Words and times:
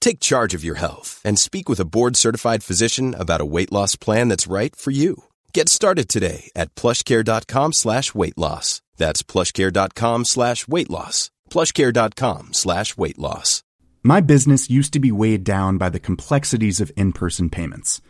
Take 0.00 0.20
charge 0.20 0.54
of 0.54 0.64
your 0.64 0.76
health 0.76 1.20
and 1.24 1.38
speak 1.38 1.68
with 1.68 1.80
a 1.80 1.84
board-certified 1.84 2.62
physician 2.62 3.14
about 3.14 3.40
a 3.40 3.46
weight 3.46 3.72
loss 3.72 3.96
plan 3.96 4.28
that's 4.28 4.46
right 4.46 4.74
for 4.74 4.90
you. 4.90 5.24
Get 5.52 5.68
started 5.68 6.08
today 6.08 6.50
at 6.54 6.74
plushcare.com 6.74 7.72
slash 7.72 8.14
weight 8.14 8.38
loss. 8.38 8.80
That's 8.96 9.22
plushcare.com 9.22 10.24
slash 10.24 10.68
weight 10.68 10.90
loss. 10.90 11.30
plushcare.com 11.50 12.52
slash 12.52 12.96
weight 12.96 13.18
loss. 13.18 13.62
My 14.04 14.20
business 14.20 14.70
used 14.70 14.92
to 14.92 15.00
be 15.00 15.10
weighed 15.10 15.44
down 15.44 15.76
by 15.76 15.88
the 15.88 16.00
complexities 16.00 16.80
of 16.80 16.92
in-person 16.96 17.50
payments. 17.50 18.00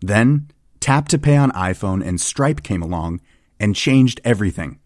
Then, 0.00 0.48
Tap 0.80 1.08
to 1.08 1.18
Pay 1.18 1.36
on 1.36 1.50
iPhone 1.52 2.04
and 2.04 2.20
Stripe 2.20 2.62
came 2.62 2.82
along 2.82 3.20
and 3.60 3.76
changed 3.76 4.20
everything. 4.24 4.80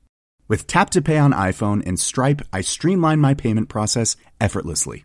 With 0.49 0.67
Tap 0.67 0.91
to 0.91 1.03
Pay 1.03 1.19
on 1.19 1.33
iPhone 1.33 1.87
and 1.87 1.99
Stripe, 1.99 2.43
I 2.53 2.63
streamlined 2.63 3.21
my 3.21 3.35
payment 3.35 3.69
process 3.69 4.17
effortlessly. 4.41 5.05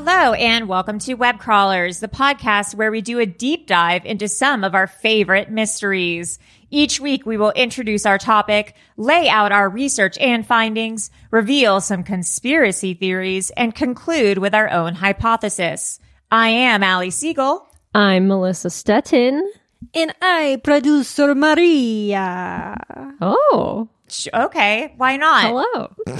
Hello, 0.00 0.32
and 0.34 0.68
welcome 0.68 1.00
to 1.00 1.14
Web 1.14 1.40
Crawlers, 1.40 1.98
the 1.98 2.06
podcast 2.06 2.76
where 2.76 2.92
we 2.92 3.00
do 3.00 3.18
a 3.18 3.26
deep 3.26 3.66
dive 3.66 4.06
into 4.06 4.28
some 4.28 4.62
of 4.62 4.72
our 4.72 4.86
favorite 4.86 5.50
mysteries. 5.50 6.38
Each 6.70 7.00
week, 7.00 7.26
we 7.26 7.36
will 7.36 7.50
introduce 7.50 8.06
our 8.06 8.16
topic, 8.16 8.76
lay 8.96 9.28
out 9.28 9.50
our 9.50 9.68
research 9.68 10.16
and 10.18 10.46
findings, 10.46 11.10
reveal 11.32 11.80
some 11.80 12.04
conspiracy 12.04 12.94
theories, 12.94 13.50
and 13.56 13.74
conclude 13.74 14.38
with 14.38 14.54
our 14.54 14.70
own 14.70 14.94
hypothesis. 14.94 15.98
I 16.30 16.50
am 16.50 16.84
Ali 16.84 17.10
Siegel. 17.10 17.66
I'm 17.92 18.28
Melissa 18.28 18.70
Stettin. 18.70 19.42
And 19.94 20.14
I, 20.22 20.60
producer 20.62 21.34
Maria. 21.34 23.16
Oh, 23.20 23.88
Sh- 23.90 23.97
Okay, 24.32 24.92
why 24.96 25.16
not? 25.16 25.44
hello. 25.44 25.94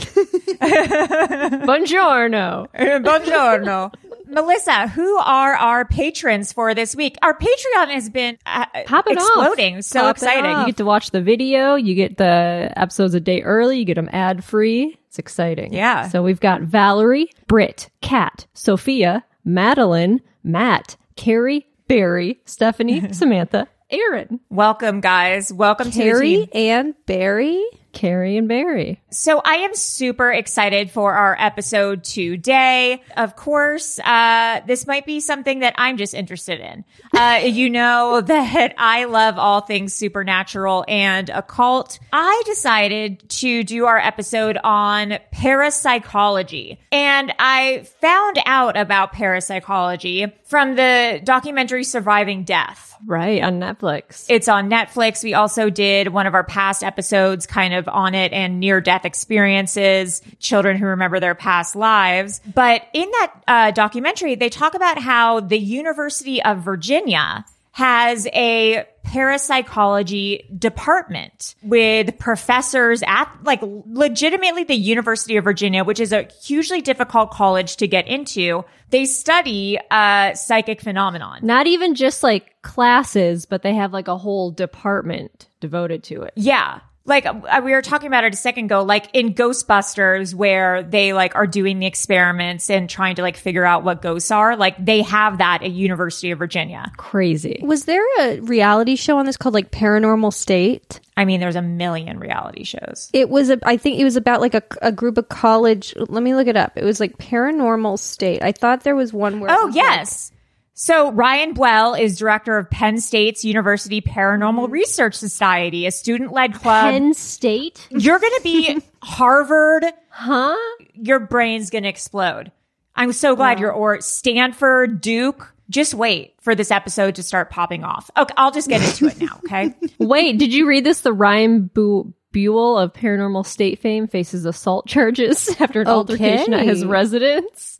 Buongiorno. 1.66 2.66
Buongiorno. 2.74 3.92
Melissa, 4.26 4.88
who 4.88 5.16
are 5.18 5.54
our 5.54 5.84
patrons 5.86 6.52
for 6.52 6.74
this 6.74 6.94
week? 6.94 7.16
Our 7.22 7.34
Patreon 7.36 7.88
has 7.94 8.10
been 8.10 8.36
uh, 8.44 8.66
Pop 8.86 9.06
it 9.06 9.16
off. 9.16 9.24
exploding. 9.26 9.82
So 9.82 10.00
Pop 10.00 10.16
it 10.16 10.22
exciting. 10.22 10.58
You 10.60 10.66
get 10.66 10.76
to 10.78 10.84
watch 10.84 11.10
the 11.12 11.22
video. 11.22 11.76
You 11.76 11.94
get 11.94 12.18
the 12.18 12.70
episodes 12.76 13.14
a 13.14 13.20
day 13.20 13.40
early. 13.42 13.78
You 13.78 13.84
get 13.84 13.94
them 13.94 14.10
ad 14.12 14.44
free. 14.44 14.98
It's 15.06 15.18
exciting. 15.18 15.72
Yeah. 15.72 16.08
So 16.08 16.22
we've 16.22 16.40
got 16.40 16.60
Valerie, 16.62 17.30
Britt, 17.46 17.88
Kat, 18.02 18.46
Sophia, 18.52 19.24
Madeline, 19.44 20.20
Matt, 20.44 20.96
Carrie, 21.16 21.66
Barry, 21.88 22.40
Stephanie, 22.44 23.12
Samantha, 23.14 23.66
Aaron, 23.90 24.40
Welcome, 24.50 25.00
guys. 25.00 25.50
Welcome 25.50 25.90
to 25.90 25.96
the 25.96 26.04
Terry 26.04 26.48
and 26.52 26.94
Barry. 27.06 27.64
Carrie, 27.98 28.36
and 28.36 28.46
Barry. 28.46 29.00
So 29.10 29.42
I 29.44 29.56
am 29.56 29.74
super 29.74 30.30
excited 30.30 30.88
for 30.88 31.14
our 31.14 31.36
episode 31.36 32.04
today. 32.04 33.02
Of 33.16 33.34
course, 33.34 33.98
uh, 33.98 34.60
this 34.68 34.86
might 34.86 35.04
be 35.04 35.18
something 35.18 35.58
that 35.60 35.74
I'm 35.76 35.96
just 35.96 36.14
interested 36.14 36.60
in. 36.60 36.84
Uh, 37.12 37.40
you 37.42 37.68
know 37.68 38.20
that 38.20 38.74
I 38.78 39.06
love 39.06 39.36
all 39.36 39.62
things 39.62 39.94
supernatural 39.94 40.84
and 40.86 41.28
occult. 41.28 41.98
I 42.12 42.40
decided 42.46 43.28
to 43.30 43.64
do 43.64 43.86
our 43.86 43.98
episode 43.98 44.58
on 44.62 45.18
parapsychology 45.32 46.78
and 46.92 47.34
I 47.40 47.88
found 48.00 48.38
out 48.46 48.76
about 48.76 49.12
parapsychology 49.12 50.32
from 50.44 50.76
the 50.76 51.20
documentary 51.24 51.82
Surviving 51.82 52.44
Death. 52.44 52.94
Right 53.06 53.42
on 53.42 53.60
Netflix. 53.60 54.26
It's 54.28 54.48
on 54.48 54.70
Netflix. 54.70 55.22
We 55.22 55.34
also 55.34 55.70
did 55.70 56.08
one 56.08 56.26
of 56.26 56.34
our 56.34 56.44
past 56.44 56.82
episodes 56.82 57.46
kind 57.46 57.74
of 57.74 57.87
on 57.88 58.14
it 58.14 58.32
and 58.32 58.60
near 58.60 58.80
death 58.80 59.04
experiences, 59.04 60.22
children 60.38 60.76
who 60.76 60.86
remember 60.86 61.20
their 61.20 61.34
past 61.34 61.74
lives. 61.76 62.40
But 62.54 62.82
in 62.92 63.10
that 63.10 63.32
uh, 63.48 63.70
documentary, 63.72 64.34
they 64.34 64.48
talk 64.48 64.74
about 64.74 64.98
how 64.98 65.40
the 65.40 65.58
University 65.58 66.42
of 66.42 66.58
Virginia 66.58 67.44
has 67.78 68.26
a 68.32 68.84
parapsychology 69.04 70.44
department 70.58 71.54
with 71.62 72.18
professors 72.18 73.04
at 73.06 73.32
like 73.44 73.60
legitimately 73.62 74.64
the 74.64 74.74
University 74.74 75.36
of 75.36 75.44
Virginia, 75.44 75.84
which 75.84 76.00
is 76.00 76.12
a 76.12 76.24
hugely 76.42 76.80
difficult 76.80 77.30
college 77.30 77.76
to 77.76 77.86
get 77.86 78.08
into. 78.08 78.64
They 78.90 79.04
study 79.04 79.78
uh 79.92 80.34
psychic 80.34 80.80
phenomenon. 80.80 81.38
Not 81.42 81.68
even 81.68 81.94
just 81.94 82.24
like 82.24 82.60
classes, 82.62 83.46
but 83.46 83.62
they 83.62 83.74
have 83.74 83.92
like 83.92 84.08
a 84.08 84.18
whole 84.18 84.50
department 84.50 85.46
devoted 85.60 86.02
to 86.04 86.22
it. 86.22 86.32
Yeah. 86.34 86.80
Like 87.08 87.26
uh, 87.26 87.60
we 87.64 87.72
were 87.72 87.82
talking 87.82 88.06
about 88.06 88.24
it 88.24 88.34
a 88.34 88.36
second 88.36 88.66
ago, 88.66 88.82
like 88.82 89.08
in 89.14 89.34
Ghostbusters, 89.34 90.34
where 90.34 90.82
they 90.82 91.12
like 91.12 91.34
are 91.34 91.46
doing 91.46 91.78
the 91.78 91.86
experiments 91.86 92.70
and 92.70 92.88
trying 92.88 93.16
to 93.16 93.22
like 93.22 93.36
figure 93.36 93.64
out 93.64 93.82
what 93.82 94.02
ghosts 94.02 94.30
are. 94.30 94.56
Like 94.56 94.82
they 94.84 95.02
have 95.02 95.38
that 95.38 95.62
at 95.62 95.70
University 95.70 96.30
of 96.30 96.38
Virginia. 96.38 96.92
Crazy. 96.96 97.58
Was 97.62 97.86
there 97.86 98.04
a 98.20 98.40
reality 98.40 98.94
show 98.96 99.18
on 99.18 99.26
this 99.26 99.36
called 99.36 99.54
like 99.54 99.70
Paranormal 99.70 100.32
State? 100.32 101.00
I 101.16 101.24
mean, 101.24 101.40
there's 101.40 101.56
a 101.56 101.62
million 101.62 102.20
reality 102.20 102.62
shows. 102.62 103.10
It 103.12 103.28
was 103.28 103.50
a, 103.50 103.58
I 103.64 103.76
think 103.76 103.98
it 103.98 104.04
was 104.04 104.14
about 104.16 104.40
like 104.40 104.54
a, 104.54 104.62
a 104.82 104.92
group 104.92 105.18
of 105.18 105.28
college. 105.28 105.92
Let 105.96 106.22
me 106.22 106.34
look 106.34 106.46
it 106.46 106.56
up. 106.56 106.74
It 106.76 106.84
was 106.84 107.00
like 107.00 107.18
Paranormal 107.18 107.98
State. 107.98 108.42
I 108.42 108.52
thought 108.52 108.84
there 108.84 108.94
was 108.94 109.12
one 109.12 109.40
where. 109.40 109.50
Oh, 109.50 109.66
was, 109.66 109.74
like- 109.74 109.84
yes. 109.84 110.30
So 110.80 111.10
Ryan 111.10 111.54
Buell 111.54 111.94
is 111.94 112.16
director 112.16 112.56
of 112.56 112.70
Penn 112.70 113.00
State's 113.00 113.44
University 113.44 114.00
Paranormal 114.00 114.66
mm-hmm. 114.66 114.72
Research 114.72 115.16
Society, 115.16 115.86
a 115.86 115.90
student-led 115.90 116.54
club. 116.54 116.92
Penn 116.92 117.14
State? 117.14 117.88
You're 117.90 118.20
going 118.20 118.32
to 118.36 118.42
be 118.44 118.80
Harvard. 119.02 119.84
Huh? 120.08 120.56
Your 120.94 121.18
brain's 121.18 121.70
going 121.70 121.82
to 121.82 121.88
explode. 121.88 122.52
I'm 122.94 123.12
so 123.12 123.34
glad 123.34 123.58
you're 123.58 123.72
or 123.72 124.00
Stanford, 124.00 125.00
Duke. 125.00 125.52
Just 125.68 125.94
wait 125.94 126.34
for 126.42 126.54
this 126.54 126.70
episode 126.70 127.16
to 127.16 127.24
start 127.24 127.50
popping 127.50 127.82
off. 127.82 128.08
Okay, 128.16 128.34
I'll 128.36 128.52
just 128.52 128.68
get 128.68 128.80
into 128.80 129.08
it 129.08 129.20
now. 129.20 129.40
Okay. 129.46 129.74
Wait, 129.98 130.38
did 130.38 130.54
you 130.54 130.68
read 130.68 130.84
this? 130.84 131.00
The 131.00 131.12
Ryan 131.12 131.62
Bu- 131.74 132.12
Buell 132.30 132.78
of 132.78 132.92
Paranormal 132.92 133.44
State 133.44 133.80
fame 133.80 134.06
faces 134.06 134.44
assault 134.44 134.86
charges 134.86 135.48
after 135.60 135.80
an 135.80 135.88
altercation 135.88 136.54
at 136.54 136.64
his 136.64 136.84
residence. 136.84 137.77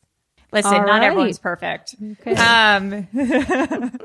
Listen, 0.52 0.72
All 0.74 0.80
not 0.80 0.88
right. 1.00 1.02
everyone's 1.04 1.38
perfect. 1.38 1.94
Okay. 2.20 2.34
Um, 2.34 3.06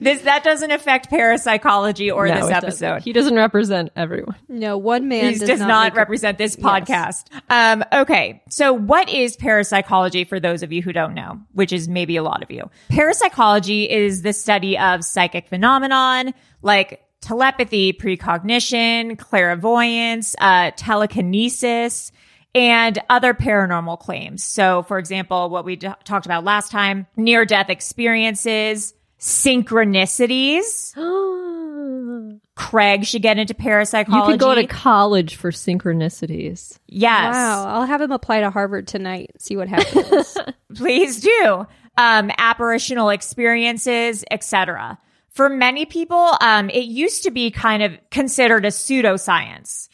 this 0.00 0.22
that 0.22 0.44
doesn't 0.44 0.70
affect 0.70 1.10
parapsychology 1.10 2.10
or 2.10 2.28
No, 2.28 2.34
this 2.34 2.44
it 2.46 2.50
doesn't. 2.50 2.64
episode. 2.64 3.02
He 3.02 3.12
doesn't 3.12 3.34
represent 3.34 3.90
everyone. 3.96 4.36
No, 4.48 4.78
one 4.78 5.08
man 5.08 5.32
He 5.32 5.38
does, 5.38 5.48
does 5.48 5.60
not, 5.60 5.84
make 5.86 5.92
a- 5.94 5.96
represent 5.96 6.38
this 6.38 6.54
podcast. 6.54 7.24
Um, 7.50 7.82
okay. 7.92 8.42
So 8.50 8.72
what 8.72 9.08
is 9.08 9.36
parapsychology 9.36 10.24
for 10.24 10.38
those 10.38 10.62
of 10.62 10.70
you 10.72 10.80
who 10.82 10.92
don't 10.92 11.14
know, 11.14 11.40
which 11.54 11.72
is 11.72 11.88
maybe 11.88 12.16
a 12.16 12.22
lot 12.22 12.42
of 12.42 12.50
you? 12.50 12.70
Parapsychology 12.90 13.90
is 13.90 14.22
the 14.22 14.32
study 14.32 14.78
of 14.78 15.04
psychic 15.04 15.48
phenomenon 15.48 16.34
like 16.62 17.02
telepathy, 17.20 17.92
precognition, 17.92 19.16
clairvoyance, 19.16 20.36
uh, 20.40 20.70
telekinesis, 20.76 22.12
and 22.54 22.98
other 23.08 23.34
paranormal 23.34 23.98
claims. 23.98 24.42
So, 24.44 24.82
for 24.82 24.98
example, 24.98 25.48
what 25.50 25.64
we 25.64 25.76
d- 25.76 25.88
talked 26.04 26.26
about 26.26 26.44
last 26.44 26.70
time, 26.70 27.06
near 27.16 27.44
death 27.44 27.70
experiences, 27.70 28.94
synchronicities. 29.18 30.92
Craig 32.54 33.04
should 33.06 33.22
get 33.22 33.38
into 33.38 33.54
parapsychology. 33.54 34.32
You 34.32 34.32
could 34.32 34.40
go 34.40 34.54
to 34.54 34.66
college 34.66 35.36
for 35.36 35.50
synchronicities. 35.50 36.78
Yes. 36.86 37.34
Wow, 37.34 37.66
I'll 37.68 37.86
have 37.86 38.00
him 38.00 38.12
apply 38.12 38.40
to 38.40 38.50
Harvard 38.50 38.86
tonight. 38.86 39.30
See 39.38 39.56
what 39.56 39.68
happens. 39.68 40.36
Please 40.74 41.20
do. 41.20 41.66
Um, 41.96 42.30
apparitional 42.38 43.10
experiences, 43.10 44.24
etc. 44.30 44.98
For 45.32 45.48
many 45.48 45.86
people, 45.86 46.36
um, 46.42 46.68
it 46.68 46.84
used 46.84 47.22
to 47.22 47.30
be 47.30 47.50
kind 47.50 47.82
of 47.82 47.92
considered 48.10 48.66
a 48.66 48.68
pseudoscience, 48.68 49.88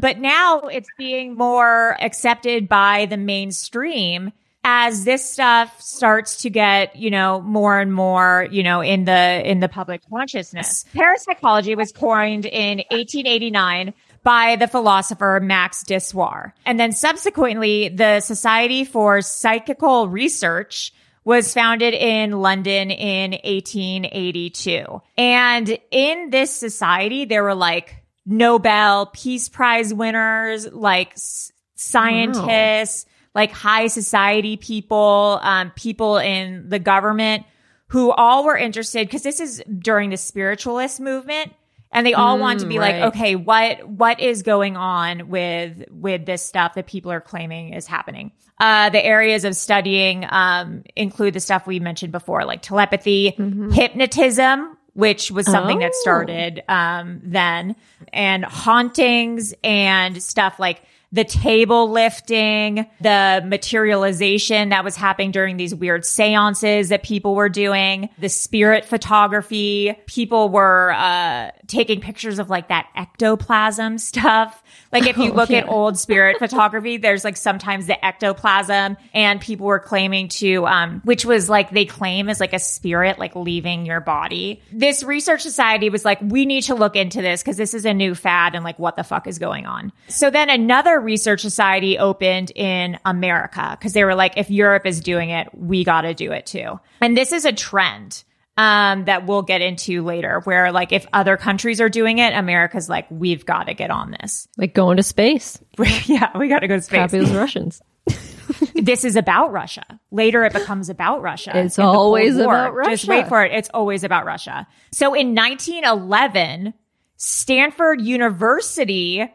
but 0.00 0.18
now 0.18 0.60
it's 0.60 0.88
being 0.98 1.36
more 1.36 1.96
accepted 2.02 2.68
by 2.68 3.06
the 3.06 3.16
mainstream 3.16 4.30
as 4.62 5.04
this 5.04 5.24
stuff 5.30 5.80
starts 5.80 6.42
to 6.42 6.50
get, 6.50 6.96
you 6.96 7.10
know, 7.10 7.40
more 7.40 7.78
and 7.80 7.94
more, 7.94 8.46
you 8.50 8.62
know, 8.62 8.82
in 8.82 9.04
the 9.04 9.42
in 9.50 9.60
the 9.60 9.68
public 9.68 10.02
consciousness. 10.10 10.84
Parapsychology 10.94 11.74
was 11.74 11.90
coined 11.92 12.44
in 12.44 12.78
1889 12.90 13.94
by 14.22 14.56
the 14.56 14.66
philosopher 14.66 15.38
Max 15.42 15.84
Dessoir. 15.84 16.52
And 16.66 16.80
then 16.80 16.92
subsequently, 16.92 17.90
the 17.90 18.20
Society 18.20 18.84
for 18.84 19.20
Psychical 19.20 20.08
Research 20.08 20.92
was 21.24 21.54
founded 21.54 21.94
in 21.94 22.32
London 22.32 22.90
in 22.90 23.32
1882. 23.32 25.02
And 25.16 25.78
in 25.90 26.30
this 26.30 26.52
society, 26.52 27.24
there 27.24 27.42
were 27.42 27.54
like 27.54 28.04
Nobel 28.26 29.06
Peace 29.06 29.48
Prize 29.48 29.92
winners, 29.92 30.70
like 30.70 31.12
s- 31.12 31.50
scientists, 31.76 33.06
like 33.34 33.50
high 33.50 33.86
society 33.86 34.56
people, 34.56 35.40
um, 35.42 35.72
people 35.74 36.18
in 36.18 36.68
the 36.68 36.78
government 36.78 37.44
who 37.88 38.10
all 38.10 38.44
were 38.44 38.56
interested 38.56 39.06
because 39.06 39.22
this 39.22 39.40
is 39.40 39.62
during 39.78 40.10
the 40.10 40.16
spiritualist 40.16 41.00
movement 41.00 41.52
and 41.92 42.04
they 42.06 42.12
all 42.12 42.38
want 42.38 42.60
to 42.60 42.66
be 42.66 42.78
right. 42.78 43.00
like 43.00 43.14
okay 43.14 43.36
what 43.36 43.88
what 43.88 44.20
is 44.20 44.42
going 44.42 44.76
on 44.76 45.28
with 45.28 45.84
with 45.90 46.26
this 46.26 46.42
stuff 46.42 46.74
that 46.74 46.86
people 46.86 47.12
are 47.12 47.20
claiming 47.20 47.72
is 47.72 47.86
happening 47.86 48.32
uh 48.58 48.90
the 48.90 49.04
areas 49.04 49.44
of 49.44 49.54
studying 49.56 50.24
um 50.30 50.82
include 50.96 51.34
the 51.34 51.40
stuff 51.40 51.66
we 51.66 51.80
mentioned 51.80 52.12
before 52.12 52.44
like 52.44 52.62
telepathy 52.62 53.30
hypnotism 53.72 54.76
which 54.94 55.30
was 55.30 55.46
something 55.46 55.80
that 55.80 55.90
Oh. 55.94 56.00
started 56.02 56.62
um 56.68 57.20
then 57.24 57.74
and 58.12 58.44
hauntings 58.44 59.54
and 59.64 60.22
stuff 60.22 60.58
like 60.58 60.82
the 61.14 61.24
table 61.24 61.92
lifting, 61.92 62.86
the 63.00 63.40
materialization 63.46 64.70
that 64.70 64.82
was 64.82 64.96
happening 64.96 65.30
during 65.30 65.56
these 65.56 65.72
weird 65.72 66.04
seances 66.04 66.88
that 66.88 67.04
people 67.04 67.36
were 67.36 67.48
doing, 67.48 68.08
the 68.18 68.28
spirit 68.28 68.84
photography. 68.84 69.96
People 70.06 70.48
were 70.48 70.92
uh, 70.92 71.52
taking 71.68 72.00
pictures 72.00 72.40
of 72.40 72.50
like 72.50 72.66
that 72.66 72.88
ectoplasm 72.96 73.96
stuff. 73.98 74.60
Like 74.90 75.06
if 75.06 75.16
you 75.16 75.32
look 75.32 75.52
at 75.52 75.68
old 75.68 75.96
spirit 75.98 76.38
photography, 76.38 76.96
there's 76.96 77.22
like 77.22 77.36
sometimes 77.36 77.86
the 77.86 78.04
ectoplasm 78.04 78.96
and 79.12 79.40
people 79.40 79.66
were 79.66 79.78
claiming 79.78 80.28
to, 80.30 80.66
um, 80.66 81.00
which 81.04 81.24
was 81.24 81.48
like 81.48 81.70
they 81.70 81.84
claim 81.84 82.28
as 82.28 82.40
like 82.40 82.52
a 82.52 82.58
spirit 82.58 83.20
like 83.20 83.36
leaving 83.36 83.86
your 83.86 84.00
body. 84.00 84.60
This 84.72 85.04
research 85.04 85.42
society 85.42 85.90
was 85.90 86.04
like, 86.04 86.18
we 86.20 86.44
need 86.44 86.62
to 86.62 86.74
look 86.74 86.96
into 86.96 87.22
this 87.22 87.40
because 87.40 87.56
this 87.56 87.72
is 87.72 87.84
a 87.84 87.94
new 87.94 88.16
fad 88.16 88.56
and 88.56 88.64
like 88.64 88.80
what 88.80 88.96
the 88.96 89.04
fuck 89.04 89.28
is 89.28 89.38
going 89.38 89.64
on. 89.64 89.92
So 90.08 90.28
then 90.28 90.50
another 90.50 91.03
research 91.04 91.40
society 91.40 91.98
opened 91.98 92.50
in 92.54 92.98
America 93.04 93.76
because 93.78 93.92
they 93.92 94.04
were 94.04 94.14
like, 94.14 94.36
if 94.36 94.50
Europe 94.50 94.86
is 94.86 95.00
doing 95.00 95.30
it, 95.30 95.48
we 95.52 95.84
got 95.84 96.02
to 96.02 96.14
do 96.14 96.32
it 96.32 96.46
too. 96.46 96.80
And 97.00 97.16
this 97.16 97.32
is 97.32 97.44
a 97.44 97.52
trend 97.52 98.24
um, 98.56 99.04
that 99.04 99.26
we'll 99.26 99.42
get 99.42 99.60
into 99.62 100.02
later 100.02 100.40
where 100.44 100.72
like 100.72 100.92
if 100.92 101.06
other 101.12 101.36
countries 101.36 101.80
are 101.80 101.88
doing 101.88 102.18
it, 102.18 102.34
America's 102.34 102.88
like, 102.88 103.06
we've 103.10 103.44
got 103.44 103.64
to 103.64 103.74
get 103.74 103.90
on 103.90 104.12
this. 104.20 104.48
Like 104.56 104.74
going 104.74 104.96
to 104.96 105.02
space. 105.02 105.58
yeah, 106.06 106.36
we 106.38 106.48
got 106.48 106.60
to 106.60 106.68
go 106.68 106.76
to 106.76 106.82
space. 106.82 107.10
Copy 107.10 107.18
those 107.18 107.32
Russians. 107.32 107.82
this 108.74 109.04
is 109.04 109.16
about 109.16 109.52
Russia. 109.52 109.84
Later, 110.10 110.44
it 110.44 110.52
becomes 110.52 110.88
about 110.88 111.22
Russia. 111.22 111.52
It's 111.54 111.78
in 111.78 111.84
the 111.84 111.90
Cold 111.90 111.96
always 111.96 112.36
War. 112.36 112.66
about 112.66 112.90
Just 112.90 113.08
wait 113.08 113.28
for 113.28 113.44
it. 113.44 113.52
It's 113.52 113.70
always 113.72 114.04
about 114.04 114.26
Russia. 114.26 114.66
So 114.92 115.14
in 115.14 115.34
1911, 115.34 116.74
Stanford 117.16 118.00
University 118.02 119.26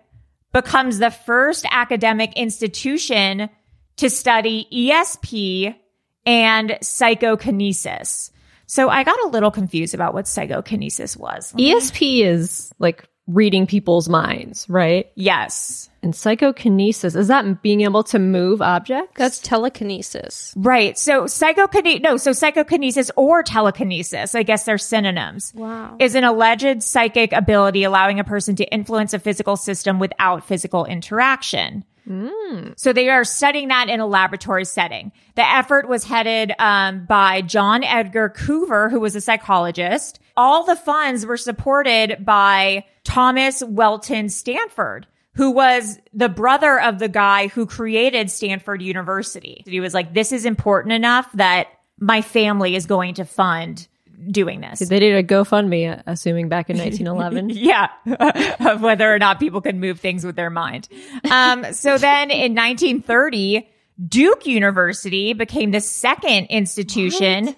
becomes 0.53 0.99
the 0.99 1.11
first 1.11 1.65
academic 1.71 2.33
institution 2.33 3.49
to 3.97 4.09
study 4.09 4.67
ESP 4.71 5.75
and 6.25 6.77
psychokinesis. 6.81 8.31
So 8.65 8.87
I 8.87 9.03
got 9.03 9.19
a 9.25 9.29
little 9.29 9.51
confused 9.51 9.95
about 9.95 10.13
what 10.13 10.27
psychokinesis 10.27 11.17
was. 11.17 11.53
ESP 11.53 12.23
is 12.23 12.71
like 12.77 13.08
reading 13.29 13.67
people's 13.67 14.09
minds, 14.09 14.67
right? 14.69 15.11
Yes. 15.15 15.89
And 16.01 16.13
psychokinesis 16.13 17.15
is 17.15 17.27
that 17.27 17.61
being 17.61 17.81
able 17.81 18.03
to 18.05 18.19
move 18.19 18.61
objects? 18.61 19.13
That's 19.17 19.39
telekinesis. 19.39 20.53
Right. 20.57 20.97
So 20.97 21.27
psychokinesis, 21.27 22.01
no, 22.01 22.17
so 22.17 22.31
psychokinesis 22.31 23.11
or 23.15 23.43
telekinesis, 23.43 24.33
I 24.33 24.43
guess 24.43 24.63
they're 24.63 24.77
synonyms. 24.77 25.53
Wow. 25.55 25.95
Is 25.99 26.15
an 26.15 26.23
alleged 26.23 26.81
psychic 26.81 27.31
ability 27.31 27.83
allowing 27.83 28.19
a 28.19 28.23
person 28.23 28.55
to 28.55 28.65
influence 28.65 29.13
a 29.13 29.19
physical 29.19 29.55
system 29.55 29.99
without 29.99 30.45
physical 30.45 30.85
interaction. 30.85 31.85
So 32.75 32.91
they 32.91 33.09
are 33.09 33.23
studying 33.23 33.67
that 33.67 33.87
in 33.89 33.99
a 33.99 34.07
laboratory 34.07 34.65
setting. 34.65 35.11
The 35.35 35.47
effort 35.47 35.87
was 35.87 36.03
headed 36.03 36.53
um, 36.57 37.05
by 37.05 37.41
John 37.41 37.83
Edgar 37.83 38.29
Coover, 38.29 38.89
who 38.89 38.99
was 38.99 39.15
a 39.15 39.21
psychologist. 39.21 40.19
All 40.35 40.65
the 40.65 40.75
funds 40.75 41.25
were 41.25 41.37
supported 41.37 42.25
by 42.25 42.85
Thomas 43.03 43.61
Welton 43.63 44.29
Stanford, 44.29 45.05
who 45.35 45.51
was 45.51 45.99
the 46.13 46.29
brother 46.29 46.81
of 46.81 46.99
the 46.99 47.09
guy 47.09 47.47
who 47.47 47.65
created 47.65 48.31
Stanford 48.31 48.81
University. 48.81 49.63
He 49.65 49.79
was 49.79 49.93
like, 49.93 50.13
this 50.13 50.31
is 50.31 50.45
important 50.45 50.93
enough 50.93 51.31
that 51.33 51.67
my 51.99 52.21
family 52.21 52.75
is 52.75 52.85
going 52.85 53.15
to 53.15 53.25
fund 53.25 53.87
doing 54.31 54.61
this. 54.61 54.79
They 54.79 54.99
did 54.99 55.15
a 55.15 55.23
GoFundMe, 55.23 55.97
uh, 55.99 56.03
assuming 56.05 56.49
back 56.49 56.69
in 56.69 56.77
1911. 56.79 57.49
Yeah, 57.49 57.89
of 58.71 58.81
whether 58.81 59.13
or 59.13 59.19
not 59.19 59.39
people 59.39 59.61
can 59.61 59.79
move 59.79 59.99
things 59.99 60.25
with 60.25 60.35
their 60.35 60.49
mind. 60.49 60.87
Um, 61.29 61.73
so 61.73 61.97
then 61.97 62.31
in 62.31 62.55
1930, 62.55 63.69
Duke 64.07 64.45
University 64.45 65.33
became 65.33 65.71
the 65.71 65.81
second 65.81 66.45
institution 66.45 67.55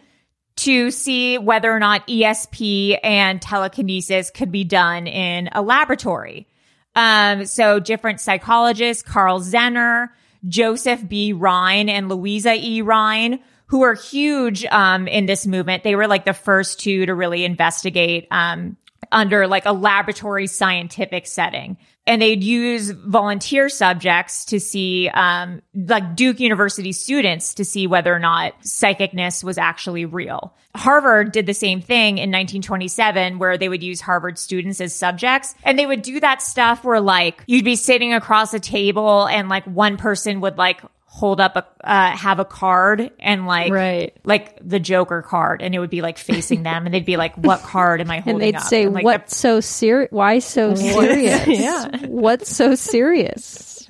to 0.57 0.91
see 0.91 1.37
whether 1.37 1.71
or 1.71 1.79
not 1.79 2.07
ESP 2.07 2.97
and 3.03 3.41
telekinesis 3.41 4.29
could 4.29 4.51
be 4.51 4.63
done 4.63 5.07
in 5.07 5.49
a 5.53 5.61
laboratory. 5.61 6.47
Um, 6.95 7.45
so 7.45 7.79
different 7.79 8.19
psychologists, 8.19 9.01
Karl 9.01 9.39
Zener, 9.39 10.09
Joseph 10.47 11.07
B. 11.07 11.33
Rhine, 11.33 11.89
and 11.89 12.09
Louisa 12.09 12.53
E. 12.55 12.81
Rhine, 12.81 13.39
who 13.71 13.83
are 13.83 13.93
huge 13.93 14.65
um, 14.65 15.07
in 15.07 15.25
this 15.27 15.47
movement. 15.47 15.83
They 15.83 15.95
were 15.95 16.05
like 16.05 16.25
the 16.25 16.33
first 16.33 16.81
two 16.81 17.05
to 17.05 17.15
really 17.15 17.45
investigate 17.45 18.27
um, 18.29 18.75
under 19.13 19.47
like 19.47 19.65
a 19.65 19.71
laboratory 19.71 20.45
scientific 20.45 21.25
setting. 21.25 21.77
And 22.05 22.21
they'd 22.21 22.43
use 22.43 22.89
volunteer 22.89 23.69
subjects 23.69 24.43
to 24.45 24.59
see, 24.59 25.07
um, 25.07 25.61
like 25.73 26.17
Duke 26.17 26.41
University 26.41 26.91
students 26.91 27.53
to 27.53 27.63
see 27.63 27.87
whether 27.87 28.13
or 28.13 28.19
not 28.19 28.59
psychicness 28.61 29.41
was 29.41 29.57
actually 29.57 30.03
real. 30.03 30.53
Harvard 30.75 31.31
did 31.31 31.45
the 31.45 31.53
same 31.53 31.79
thing 31.79 32.17
in 32.17 32.29
1927 32.29 33.39
where 33.39 33.57
they 33.57 33.69
would 33.69 33.83
use 33.83 34.01
Harvard 34.01 34.37
students 34.37 34.81
as 34.81 34.93
subjects 34.93 35.55
and 35.63 35.79
they 35.79 35.85
would 35.85 36.01
do 36.01 36.19
that 36.19 36.41
stuff 36.41 36.83
where 36.83 36.99
like 36.99 37.41
you'd 37.47 37.63
be 37.63 37.77
sitting 37.77 38.13
across 38.13 38.53
a 38.53 38.59
table 38.59 39.27
and 39.27 39.47
like 39.47 39.63
one 39.65 39.95
person 39.95 40.41
would 40.41 40.57
like 40.57 40.81
hold 41.13 41.41
up 41.41 41.57
a 41.57 41.65
uh, 41.83 42.15
have 42.15 42.39
a 42.39 42.45
card 42.45 43.11
and 43.19 43.45
like 43.45 43.71
Right. 43.71 44.15
like 44.23 44.57
the 44.65 44.79
Joker 44.79 45.21
card, 45.21 45.61
and 45.61 45.75
it 45.75 45.79
would 45.79 45.89
be 45.89 46.01
like 46.01 46.17
facing 46.17 46.63
them, 46.63 46.85
and 46.85 46.93
they'd 46.95 47.05
be 47.05 47.17
like, 47.17 47.35
"What 47.35 47.61
card 47.63 47.99
am 47.99 48.09
I 48.09 48.19
holding?" 48.21 48.35
and 48.35 48.41
they'd 48.41 48.55
up? 48.55 48.63
say, 48.63 48.83
And, 48.83 48.93
like, 48.93 49.03
"What's 49.03 49.35
so 49.35 49.59
serious? 49.59 50.09
Why 50.11 50.39
so 50.39 50.73
serious? 50.75 51.47
Yeah. 51.47 52.05
What's 52.07 52.49
so 52.55 52.75
serious?" 52.75 53.89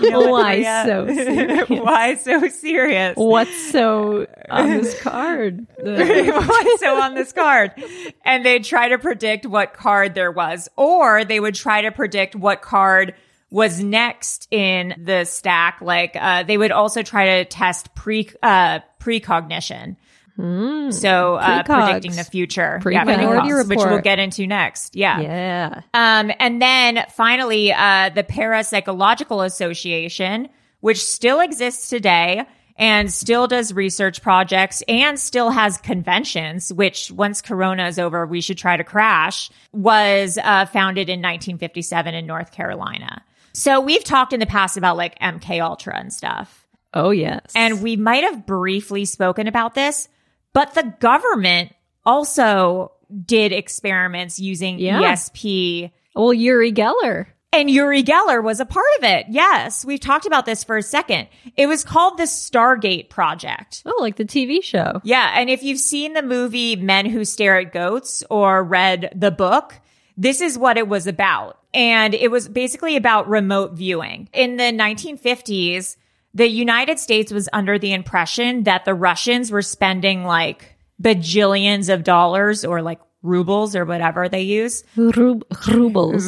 you 0.00 0.10
know 0.10 0.30
Why 0.30 0.56
Maria? 0.56 0.82
so 0.86 1.06
serious? 1.06 1.68
Why 1.68 2.14
so 2.16 2.48
serious? 2.48 3.14
What's 3.16 3.70
so 3.70 4.26
on 4.50 4.68
this 4.70 5.00
card? 5.02 5.66
What's 5.78 6.80
so 6.80 7.00
on 7.00 7.14
this 7.14 7.32
card? 7.32 7.72
And 8.24 8.44
they'd 8.44 8.64
try 8.64 8.88
to 8.88 8.98
predict 8.98 9.46
what 9.46 9.72
card 9.74 10.14
there 10.14 10.32
was, 10.32 10.68
or 10.76 11.24
they 11.24 11.40
would 11.40 11.54
try 11.54 11.82
to 11.82 11.92
predict 11.92 12.34
what 12.36 12.62
card 12.62 13.14
was 13.50 13.82
next 13.82 14.48
in 14.50 14.94
the 15.04 15.24
stack. 15.24 15.80
Like, 15.80 16.16
uh, 16.18 16.44
they 16.44 16.56
would 16.56 16.72
also 16.72 17.02
try 17.02 17.38
to 17.38 17.44
test 17.44 17.94
pre, 17.94 18.30
uh, 18.42 18.80
precognition. 18.98 19.96
So, 20.92 21.34
uh, 21.34 21.62
predicting 21.64 22.12
the 22.12 22.24
future. 22.24 22.80
Yeah, 22.86 23.04
precogs, 23.04 23.68
which 23.68 23.78
we'll 23.78 24.00
get 24.00 24.18
into 24.18 24.46
next. 24.46 24.96
Yeah. 24.96 25.20
yeah. 25.20 25.80
Um, 25.92 26.32
and 26.38 26.62
then 26.62 27.04
finally, 27.10 27.72
uh, 27.72 28.10
the 28.14 28.22
Parapsychological 28.22 29.44
Association, 29.44 30.48
which 30.80 31.04
still 31.04 31.40
exists 31.40 31.90
today 31.90 32.46
and 32.76 33.12
still 33.12 33.46
does 33.46 33.74
research 33.74 34.22
projects 34.22 34.82
and 34.88 35.20
still 35.20 35.50
has 35.50 35.76
conventions, 35.76 36.72
which 36.72 37.10
once 37.10 37.42
Corona 37.42 37.86
is 37.86 37.98
over, 37.98 38.26
we 38.26 38.40
should 38.40 38.56
try 38.56 38.78
to 38.78 38.84
crash, 38.84 39.50
was 39.72 40.38
uh, 40.42 40.64
founded 40.64 41.10
in 41.10 41.20
1957 41.20 42.14
in 42.14 42.26
North 42.26 42.52
Carolina. 42.52 43.22
So 43.52 43.80
we've 43.80 44.04
talked 44.04 44.32
in 44.32 44.40
the 44.40 44.46
past 44.46 44.76
about 44.76 44.96
like 44.96 45.18
MK 45.18 45.60
Ultra 45.62 45.98
and 45.98 46.12
stuff. 46.12 46.66
Oh 46.94 47.10
yes. 47.10 47.52
And 47.54 47.82
we 47.82 47.96
might 47.96 48.24
have 48.24 48.46
briefly 48.46 49.04
spoken 49.04 49.46
about 49.46 49.74
this, 49.74 50.08
but 50.52 50.74
the 50.74 50.94
government 51.00 51.72
also 52.04 52.92
did 53.24 53.52
experiments 53.52 54.38
using 54.38 54.78
Yeah. 54.78 55.00
ESP 55.00 55.90
well, 56.14 56.32
Uri 56.32 56.72
Geller. 56.72 57.26
and 57.52 57.70
Uri 57.70 58.02
Geller 58.02 58.42
was 58.42 58.58
a 58.60 58.64
part 58.64 58.86
of 58.98 59.04
it. 59.04 59.26
Yes, 59.28 59.84
we've 59.84 60.00
talked 60.00 60.26
about 60.26 60.46
this 60.46 60.64
for 60.64 60.76
a 60.76 60.82
second. 60.82 61.28
It 61.56 61.66
was 61.66 61.84
called 61.84 62.18
the 62.18 62.24
Stargate 62.24 63.08
Project. 63.10 63.82
Oh, 63.86 63.96
like 64.00 64.16
the 64.16 64.24
TV 64.24 64.62
show. 64.62 65.00
Yeah, 65.04 65.32
and 65.36 65.48
if 65.50 65.62
you've 65.62 65.78
seen 65.80 66.12
the 66.14 66.22
movie 66.22 66.74
Men 66.76 67.06
Who 67.06 67.24
Stare 67.24 67.58
at 67.60 67.72
Goats 67.72 68.22
or 68.30 68.62
read 68.64 69.12
the 69.14 69.30
book, 69.30 69.74
this 70.16 70.40
is 70.40 70.58
what 70.58 70.76
it 70.78 70.88
was 70.88 71.06
about. 71.06 71.58
And 71.72 72.14
it 72.14 72.30
was 72.30 72.48
basically 72.48 72.96
about 72.96 73.28
remote 73.28 73.72
viewing. 73.74 74.28
In 74.32 74.56
the 74.56 74.64
1950s, 74.64 75.96
the 76.34 76.48
United 76.48 76.98
States 76.98 77.32
was 77.32 77.48
under 77.52 77.78
the 77.78 77.92
impression 77.92 78.64
that 78.64 78.84
the 78.84 78.94
Russians 78.94 79.50
were 79.50 79.62
spending 79.62 80.24
like 80.24 80.76
bajillions 81.00 81.92
of 81.92 82.04
dollars 82.04 82.64
or 82.64 82.82
like 82.82 83.00
rubles 83.22 83.76
or 83.76 83.84
whatever 83.84 84.28
they 84.28 84.42
use 84.42 84.84
Rub- 84.96 85.44
rubles. 85.68 86.24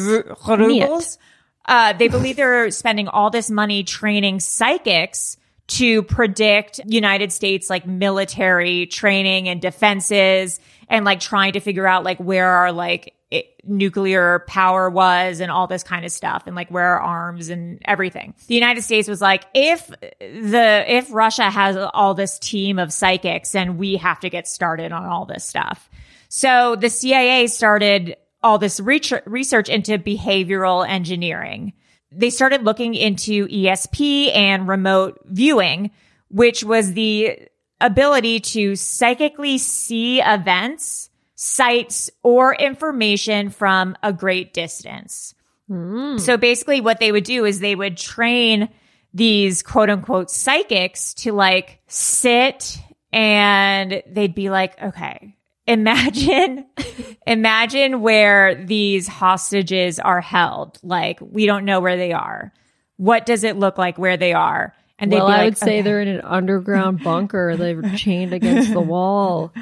rubles. 0.47 1.17
Uh, 1.65 1.93
they 1.93 2.07
believe 2.07 2.35
they're 2.35 2.69
spending 2.71 3.07
all 3.07 3.29
this 3.29 3.49
money 3.49 3.83
training 3.83 4.39
psychics 4.39 5.37
to 5.65 6.03
predict 6.03 6.81
United 6.85 7.31
States 7.31 7.69
like 7.69 7.87
military 7.87 8.85
training 8.85 9.47
and 9.47 9.61
defenses 9.61 10.59
and 10.87 11.05
like 11.05 11.19
trying 11.19 11.53
to 11.53 11.59
figure 11.59 11.87
out 11.87 12.03
like 12.03 12.19
where 12.19 12.49
our 12.49 12.71
like 12.71 13.13
it, 13.31 13.47
nuclear 13.63 14.43
power 14.47 14.89
was 14.89 15.39
and 15.39 15.51
all 15.51 15.65
this 15.65 15.83
kind 15.83 16.05
of 16.05 16.11
stuff 16.11 16.43
and 16.45 16.55
like 16.55 16.69
where 16.69 16.85
our 16.85 16.99
arms 16.99 17.49
and 17.49 17.81
everything. 17.85 18.35
The 18.47 18.55
United 18.55 18.83
States 18.83 19.07
was 19.07 19.21
like, 19.21 19.45
if 19.53 19.87
the, 19.87 20.85
if 20.87 21.11
Russia 21.11 21.49
has 21.49 21.75
all 21.93 22.13
this 22.13 22.37
team 22.37 22.77
of 22.77 22.93
psychics 22.93 23.55
and 23.55 23.77
we 23.77 23.97
have 23.97 24.19
to 24.19 24.29
get 24.29 24.47
started 24.47 24.91
on 24.91 25.05
all 25.05 25.25
this 25.25 25.43
stuff. 25.43 25.89
So 26.29 26.75
the 26.75 26.89
CIA 26.89 27.47
started 27.47 28.17
all 28.43 28.57
this 28.57 28.79
research 28.79 29.23
research 29.25 29.69
into 29.69 29.97
behavioral 29.97 30.87
engineering. 30.87 31.73
They 32.11 32.29
started 32.29 32.63
looking 32.63 32.93
into 32.93 33.47
ESP 33.47 34.35
and 34.35 34.67
remote 34.67 35.19
viewing, 35.25 35.91
which 36.29 36.63
was 36.63 36.93
the 36.93 37.47
ability 37.81 38.39
to 38.39 38.75
psychically 38.75 39.57
see 39.57 40.21
events, 40.21 41.09
sites, 41.35 42.09
or 42.23 42.55
information 42.55 43.49
from 43.49 43.95
a 44.01 44.13
great 44.13 44.53
distance. 44.53 45.35
Hmm. 45.67 46.17
So 46.17 46.37
basically 46.37 46.81
what 46.81 46.99
they 46.99 47.11
would 47.11 47.23
do 47.23 47.45
is 47.45 47.59
they 47.59 47.75
would 47.75 47.97
train 47.97 48.69
these 49.13 49.61
quote 49.61 49.89
unquote 49.89 50.31
psychics 50.31 51.13
to 51.15 51.31
like 51.31 51.79
sit 51.87 52.77
and 53.11 54.01
they'd 54.07 54.33
be 54.33 54.49
like, 54.49 54.81
okay, 54.81 55.35
imagine, 55.67 56.65
imagine 57.27 58.01
where 58.01 58.55
these 58.55 59.07
hostages 59.07 59.99
are 59.99 60.21
held. 60.21 60.79
Like 60.83 61.19
we 61.21 61.45
don't 61.45 61.65
know 61.65 61.79
where 61.79 61.97
they 61.97 62.11
are. 62.11 62.51
What 62.97 63.25
does 63.25 63.43
it 63.43 63.57
look 63.57 63.77
like 63.77 63.97
where 63.97 64.17
they 64.17 64.33
are? 64.33 64.73
And 64.99 65.11
well, 65.11 65.27
I 65.27 65.45
would 65.45 65.57
say 65.57 65.79
okay. 65.79 65.81
they're 65.81 66.01
in 66.01 66.07
an 66.07 66.21
underground 66.21 67.03
bunker. 67.03 67.57
They're 67.57 67.81
chained 67.95 68.33
against 68.33 68.71
the 68.73 68.81
wall. 68.81 69.53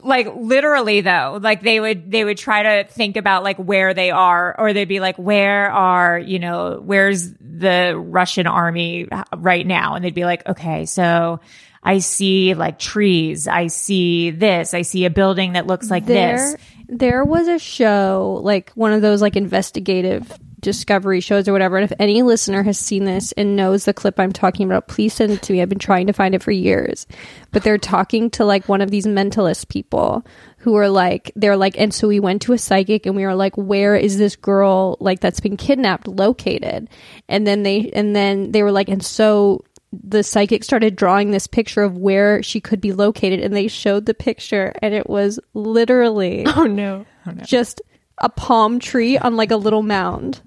like 0.00 0.28
literally 0.36 1.00
though 1.00 1.38
like 1.42 1.62
they 1.62 1.80
would 1.80 2.10
they 2.10 2.24
would 2.24 2.38
try 2.38 2.62
to 2.62 2.90
think 2.90 3.16
about 3.16 3.42
like 3.42 3.56
where 3.56 3.92
they 3.92 4.10
are 4.10 4.54
or 4.58 4.72
they'd 4.72 4.84
be 4.84 5.00
like 5.00 5.16
where 5.16 5.70
are 5.70 6.18
you 6.18 6.38
know 6.38 6.80
where's 6.84 7.32
the 7.40 7.94
russian 7.96 8.46
army 8.46 9.08
right 9.36 9.66
now 9.66 9.94
and 9.94 10.04
they'd 10.04 10.14
be 10.14 10.24
like 10.24 10.46
okay 10.46 10.84
so 10.84 11.40
i 11.82 11.98
see 11.98 12.54
like 12.54 12.78
trees 12.78 13.48
i 13.48 13.66
see 13.66 14.30
this 14.30 14.74
i 14.74 14.82
see 14.82 15.06
a 15.06 15.10
building 15.10 15.54
that 15.54 15.66
looks 15.66 15.90
like 15.90 16.06
there, 16.06 16.36
this 16.36 16.56
there 16.88 17.24
was 17.24 17.48
a 17.48 17.58
show 17.58 18.40
like 18.44 18.70
one 18.72 18.92
of 18.92 19.02
those 19.02 19.20
like 19.20 19.34
investigative 19.34 20.30
discovery 20.66 21.20
shows 21.20 21.46
or 21.46 21.52
whatever. 21.52 21.76
And 21.76 21.88
if 21.88 21.96
any 22.00 22.22
listener 22.22 22.64
has 22.64 22.76
seen 22.76 23.04
this 23.04 23.30
and 23.32 23.54
knows 23.54 23.84
the 23.84 23.94
clip 23.94 24.18
I'm 24.18 24.32
talking 24.32 24.66
about, 24.66 24.88
please 24.88 25.14
send 25.14 25.30
it 25.30 25.40
to 25.42 25.52
me. 25.52 25.62
I've 25.62 25.68
been 25.68 25.78
trying 25.78 26.08
to 26.08 26.12
find 26.12 26.34
it 26.34 26.42
for 26.42 26.50
years. 26.50 27.06
But 27.52 27.62
they're 27.62 27.78
talking 27.78 28.30
to 28.30 28.44
like 28.44 28.68
one 28.68 28.80
of 28.80 28.90
these 28.90 29.06
mentalist 29.06 29.68
people 29.68 30.26
who 30.58 30.74
are 30.74 30.88
like, 30.88 31.30
they're 31.36 31.56
like, 31.56 31.78
and 31.78 31.94
so 31.94 32.08
we 32.08 32.18
went 32.18 32.42
to 32.42 32.52
a 32.52 32.58
psychic 32.58 33.06
and 33.06 33.14
we 33.14 33.24
were 33.24 33.36
like, 33.36 33.54
where 33.54 33.94
is 33.94 34.18
this 34.18 34.34
girl 34.34 34.96
like 34.98 35.20
that's 35.20 35.38
been 35.38 35.56
kidnapped 35.56 36.08
located? 36.08 36.90
And 37.28 37.46
then 37.46 37.62
they, 37.62 37.92
and 37.94 38.16
then 38.16 38.50
they 38.50 38.64
were 38.64 38.72
like, 38.72 38.88
and 38.88 39.04
so 39.04 39.64
the 39.92 40.24
psychic 40.24 40.64
started 40.64 40.96
drawing 40.96 41.30
this 41.30 41.46
picture 41.46 41.84
of 41.84 41.96
where 41.96 42.42
she 42.42 42.60
could 42.60 42.80
be 42.80 42.92
located 42.92 43.38
and 43.38 43.54
they 43.54 43.68
showed 43.68 44.04
the 44.04 44.14
picture 44.14 44.72
and 44.82 44.92
it 44.92 45.08
was 45.08 45.38
literally 45.54 46.44
Oh 46.44 46.64
no. 46.64 47.06
Oh, 47.24 47.32
just 47.44 47.80
a 48.18 48.28
palm 48.28 48.78
tree 48.78 49.18
on 49.18 49.36
like 49.36 49.50
a 49.50 49.56
little 49.56 49.82
mound. 49.82 50.40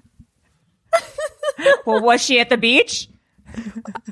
well 1.86 2.00
was 2.02 2.22
she 2.22 2.40
at 2.40 2.48
the 2.48 2.56
beach 2.56 3.08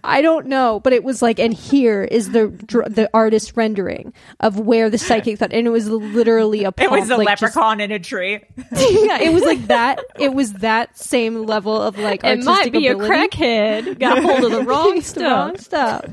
I 0.03 0.21
don't 0.21 0.47
know, 0.49 0.81
but 0.81 0.93
it 0.93 1.05
was 1.05 1.23
like, 1.23 1.39
and 1.39 1.55
here 1.55 2.03
is 2.03 2.33
the 2.33 2.49
dr- 2.49 2.93
the 2.93 3.09
artist 3.15 3.53
rendering 3.57 4.13
of 4.41 4.59
where 4.59 4.91
the 4.91 4.99
psychic 4.99 5.39
thought, 5.39 5.53
and 5.53 5.65
it 5.65 5.71
was 5.71 5.89
literally 5.89 6.65
a. 6.65 6.71
it 6.79 6.91
was 6.91 7.09
a 7.09 7.17
like, 7.17 7.29
just- 7.39 7.43
leprechaun 7.55 7.79
in 7.81 7.93
a 7.93 8.01
tree 8.01 8.33
yeah, 8.57 9.21
it 9.21 9.33
was 9.33 9.45
like 9.45 9.65
that. 9.69 10.01
It 10.19 10.35
was 10.35 10.55
that 10.55 10.99
same 10.99 11.47
level 11.47 11.81
of 11.81 11.97
like 11.99 12.25
It 12.25 12.43
might 12.43 12.49
artistic 12.67 12.73
be 12.73 12.87
a 12.89 12.95
ability. 12.95 13.15
crackhead. 13.15 13.99
Got 14.01 14.25
hold 14.25 14.43
of 14.45 14.51
the 14.51 14.63
wrong 14.65 14.91
Wrong 14.91 15.03
stuff. 15.03 15.61
stuff. 15.61 16.05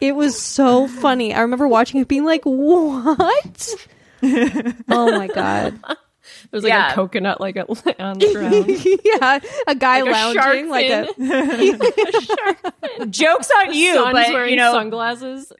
It 0.00 0.14
was 0.14 0.40
so 0.40 0.86
funny. 0.86 1.34
I 1.34 1.40
remember 1.40 1.66
watching 1.66 2.00
it, 2.00 2.06
being 2.06 2.24
like, 2.24 2.42
"What?" 2.44 3.74
oh 4.22 5.10
my 5.18 5.26
god! 5.26 5.76
There's 6.50 6.62
like 6.64 6.70
Yeah. 6.70 6.90
a 6.92 6.94
coconut 6.94 7.40
like 7.40 7.56
a, 7.56 7.62
on 8.02 8.18
the 8.18 8.32
ground. 8.32 8.68
yeah, 9.04 9.38
a 9.66 9.74
guy 9.74 10.02
lounging 10.02 10.68
Like 10.68 10.86
a 10.86 11.06
shark 11.16 11.18
lounging 11.18 11.78
like 11.78 11.94
a 12.98 13.06
jokes 13.06 13.50
on 13.58 13.74
you 13.74 13.94
Son's 13.94 14.12
but 14.12 14.50
you 14.50 14.56
know 14.56 14.72
sunglasses. 14.72 15.52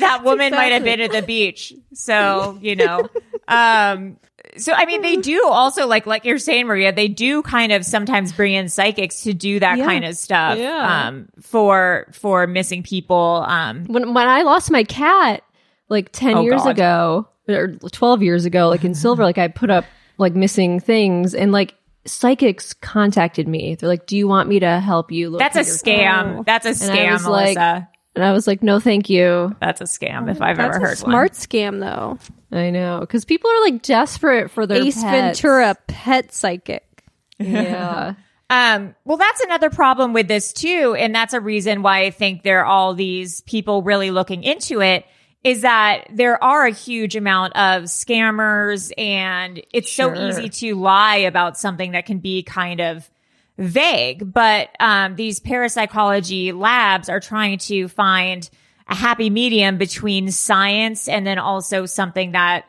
that 0.00 0.22
woman 0.24 0.52
might 0.52 0.72
have 0.72 0.84
been 0.84 1.00
at 1.00 1.12
the 1.12 1.22
beach. 1.22 1.72
So, 1.94 2.58
you 2.60 2.76
know, 2.76 3.08
um, 3.48 4.16
so 4.56 4.72
I 4.72 4.86
mean, 4.86 5.02
they 5.02 5.16
do 5.16 5.44
also 5.46 5.86
like, 5.86 6.06
like 6.06 6.24
you're 6.24 6.38
saying, 6.38 6.66
Maria, 6.66 6.92
they 6.92 7.08
do 7.08 7.42
kind 7.42 7.72
of 7.72 7.84
sometimes 7.84 8.32
bring 8.32 8.54
in 8.54 8.68
psychics 8.68 9.22
to 9.22 9.34
do 9.34 9.60
that 9.60 9.78
Yeah. 9.78 9.84
kind 9.84 10.04
of 10.04 10.16
stuff, 10.16 10.58
Yeah. 10.58 11.06
um, 11.08 11.28
for, 11.40 12.06
for 12.12 12.46
missing 12.46 12.82
people. 12.82 13.44
Um, 13.46 13.84
when 13.86 14.14
when 14.14 14.26
I 14.28 14.42
lost 14.42 14.70
my 14.70 14.84
cat 14.84 15.42
like 15.88 16.10
10 16.12 16.34
Oh, 16.36 16.40
years 16.42 16.62
God. 16.62 16.70
ago 16.70 17.28
or 17.48 17.68
12 17.68 18.22
years 18.22 18.44
ago 18.44 18.68
like 18.68 18.84
in 18.84 18.94
silver 18.94 19.22
like 19.24 19.38
I 19.38 19.48
put 19.48 19.70
up 19.70 19.84
like 20.18 20.34
missing 20.34 20.78
things 20.80 21.34
and 21.34 21.50
like 21.52 21.74
psychics 22.04 22.72
contacted 22.74 23.46
me 23.46 23.74
they're 23.74 23.88
like 23.88 24.06
do 24.06 24.16
you 24.16 24.26
want 24.28 24.48
me 24.48 24.60
to 24.60 24.80
help 24.80 25.10
you 25.12 25.28
look 25.30 25.40
that's 25.40 25.56
a 25.56 25.62
for 25.64 25.88
your 25.90 25.98
scam. 25.98 26.44
That's 26.46 26.64
a 26.66 26.84
And 26.84 26.92
I 26.92 26.96
scam, 26.96 27.12
was 27.12 27.26
like- 27.26 27.56
Melissa. 27.56 27.88
and 28.14 28.24
I 28.24 28.32
was 28.32 28.46
like 28.46 28.62
no 28.62 28.80
thank 28.80 29.10
you 29.10 29.54
that's 29.60 29.80
a 29.80 29.84
scam 29.84 30.30
if 30.30 30.40
I've 30.40 30.56
That's 30.56 30.76
ever 30.76 30.84
a 30.84 30.88
heard 30.88 30.98
smart 30.98 31.32
one. 31.32 31.38
scam 31.38 31.80
though. 31.80 32.18
I 32.56 32.70
know 32.70 33.04
cuz 33.08 33.24
people 33.26 33.50
are 33.50 33.60
like 33.62 33.82
desperate 33.82 34.50
for 34.50 34.66
their 34.66 34.82
Ace 34.82 35.02
pets. 35.02 35.40
Ventura 35.40 35.76
pet 35.86 36.32
psychic. 36.32 37.04
yeah 37.38 38.14
Um, 38.50 38.94
well, 39.04 39.18
that's 39.18 39.42
another 39.42 39.68
problem 39.68 40.14
with 40.14 40.26
this 40.26 40.54
too. 40.54 40.96
And 40.98 41.14
that's 41.14 41.34
a 41.34 41.40
reason 41.40 41.82
why 41.82 42.04
I 42.06 42.10
think 42.10 42.42
there 42.44 42.60
are 42.60 42.64
all 42.64 42.94
these 42.94 43.42
people 43.42 43.82
really 43.82 44.10
looking 44.10 44.42
into 44.42 44.80
it 44.80 45.04
is 45.44 45.62
that 45.62 46.06
there 46.10 46.42
are 46.42 46.66
a 46.66 46.70
huge 46.70 47.16
amount 47.16 47.54
of 47.54 47.84
scammers 47.84 48.92
and 48.98 49.62
it's 49.72 49.92
so 49.92 50.14
easy 50.14 50.48
to 50.48 50.74
lie 50.74 51.16
about 51.16 51.58
something 51.58 51.92
that 51.92 52.06
can 52.06 52.18
be 52.18 52.42
kind 52.42 52.80
of 52.80 53.08
vague. 53.56 54.32
But, 54.32 54.70
um, 54.80 55.14
these 55.16 55.40
parapsychology 55.40 56.52
labs 56.52 57.08
are 57.08 57.20
trying 57.20 57.58
to 57.58 57.88
find 57.88 58.48
a 58.88 58.94
happy 58.94 59.30
medium 59.30 59.78
between 59.78 60.30
science 60.30 61.08
and 61.08 61.26
then 61.26 61.38
also 61.38 61.86
something 61.86 62.32
that 62.32 62.64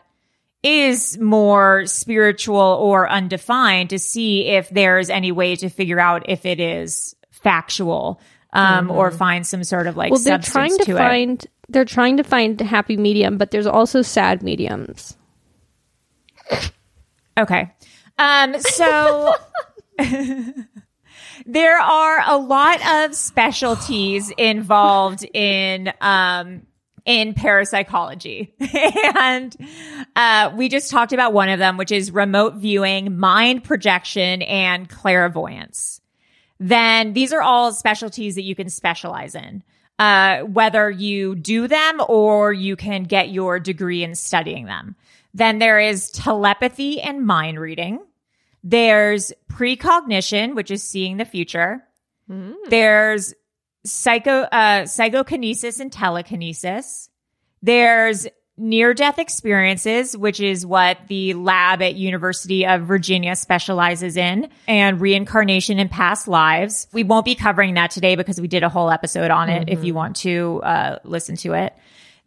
is 0.62 1.18
more 1.18 1.86
spiritual 1.86 2.58
or 2.58 3.10
undefined 3.10 3.92
to 3.92 4.00
see 4.00 4.48
if 4.48 4.70
there's 4.70 5.10
any 5.10 5.32
way 5.32 5.56
to 5.56 5.70
figure 5.70 6.00
out 6.00 6.30
if 6.30 6.46
it 6.46 6.60
is 6.60 7.16
factual 7.32 8.20
um, 8.52 8.92
or 8.92 9.12
find 9.12 9.48
some 9.48 9.64
sort 9.64 9.88
of 9.88 9.96
like 9.96 10.12
well, 10.12 10.20
they're 10.20 10.38
trying 10.38 10.76
to, 10.78 10.86
to 10.86 10.92
it. 10.92 10.98
find 10.98 11.48
they're 11.70 11.86
trying 11.86 12.18
to 12.18 12.24
find 12.24 12.60
happy 12.60 12.98
medium, 12.98 13.38
but 13.38 13.52
there's 13.52 13.68
also 13.68 14.02
sad 14.02 14.44
mediums. 14.44 15.16
Okay. 17.38 17.72
Um, 18.18 18.60
so 18.60 19.34
there 21.46 21.78
are 21.78 22.22
a 22.26 22.38
lot 22.38 23.06
of 23.06 23.16
specialties 23.16 24.32
involved 24.38 25.26
in, 25.34 25.94
um, 26.02 26.64
in 27.06 27.34
parapsychology. 27.34 28.54
and, 29.18 29.56
uh, 30.16 30.52
we 30.56 30.68
just 30.68 30.92
talked 30.92 31.14
about 31.14 31.32
one 31.34 31.50
of 31.50 31.60
them, 31.60 31.78
which 31.78 31.92
is 31.92 32.12
remote 32.12 32.56
viewing, 32.56 33.18
mind 33.18 33.64
projection, 33.64 34.42
and 34.42 34.90
clairvoyance. 34.90 36.02
Then 36.60 37.14
these 37.14 37.32
are 37.32 37.42
all 37.42 37.72
specialties 37.72 38.36
that 38.36 38.44
you 38.44 38.54
can 38.54 38.70
specialize 38.70 39.34
in. 39.34 39.64
Uh, 40.00 40.44
whether 40.44 40.90
you 40.90 41.36
do 41.36 41.68
them 41.68 42.00
or 42.08 42.54
you 42.54 42.78
can 42.78 43.04
get 43.04 43.30
your 43.30 43.60
degree 43.60 44.02
in 44.02 44.16
studying 44.16 44.66
them. 44.66 44.96
Then 45.34 45.60
there 45.60 45.78
is 45.78 46.10
telepathy 46.12 47.02
and 47.02 47.26
mind 47.26 47.60
reading. 47.60 48.00
There's 48.64 49.34
precognition, 49.50 50.56
which 50.56 50.72
is 50.72 50.82
seeing 50.82 51.18
the 51.18 51.26
future. 51.26 51.84
There's 52.70 53.34
psycho, 53.84 54.44
uh, 54.44 54.86
psychokinesis 54.86 55.82
and 55.82 55.92
telekinesis. 55.92 57.10
There's 57.62 58.26
near 58.60 58.94
death 58.94 59.18
experiences, 59.18 60.16
which 60.16 60.40
is 60.40 60.66
what 60.66 60.98
the 61.08 61.34
lab 61.34 61.82
at 61.82 61.96
University 61.96 62.66
of 62.66 62.84
Virginia 62.84 63.36
specializes 63.36 64.18
in 64.18 64.50
and 64.68 65.00
reincarnation 65.00 65.80
in 65.80 65.90
past 65.90 66.28
lives. 66.28 66.88
We 66.92 67.04
won't 67.04 67.26
be 67.26 67.36
covering 67.36 67.76
that 67.76 67.92
today 67.92 68.16
because 68.16 68.40
we 68.40 68.48
did 68.48 68.64
a 68.64 68.70
whole 68.70 68.92
episode 68.92 69.32
on 69.32 69.50
it 69.50 69.70
if 69.70 69.84
you 69.84 69.94
want 69.94 70.18
to, 70.18 70.62
uh, 70.64 71.00
listen 71.04 71.36
to 71.38 71.54
it. 71.54 71.74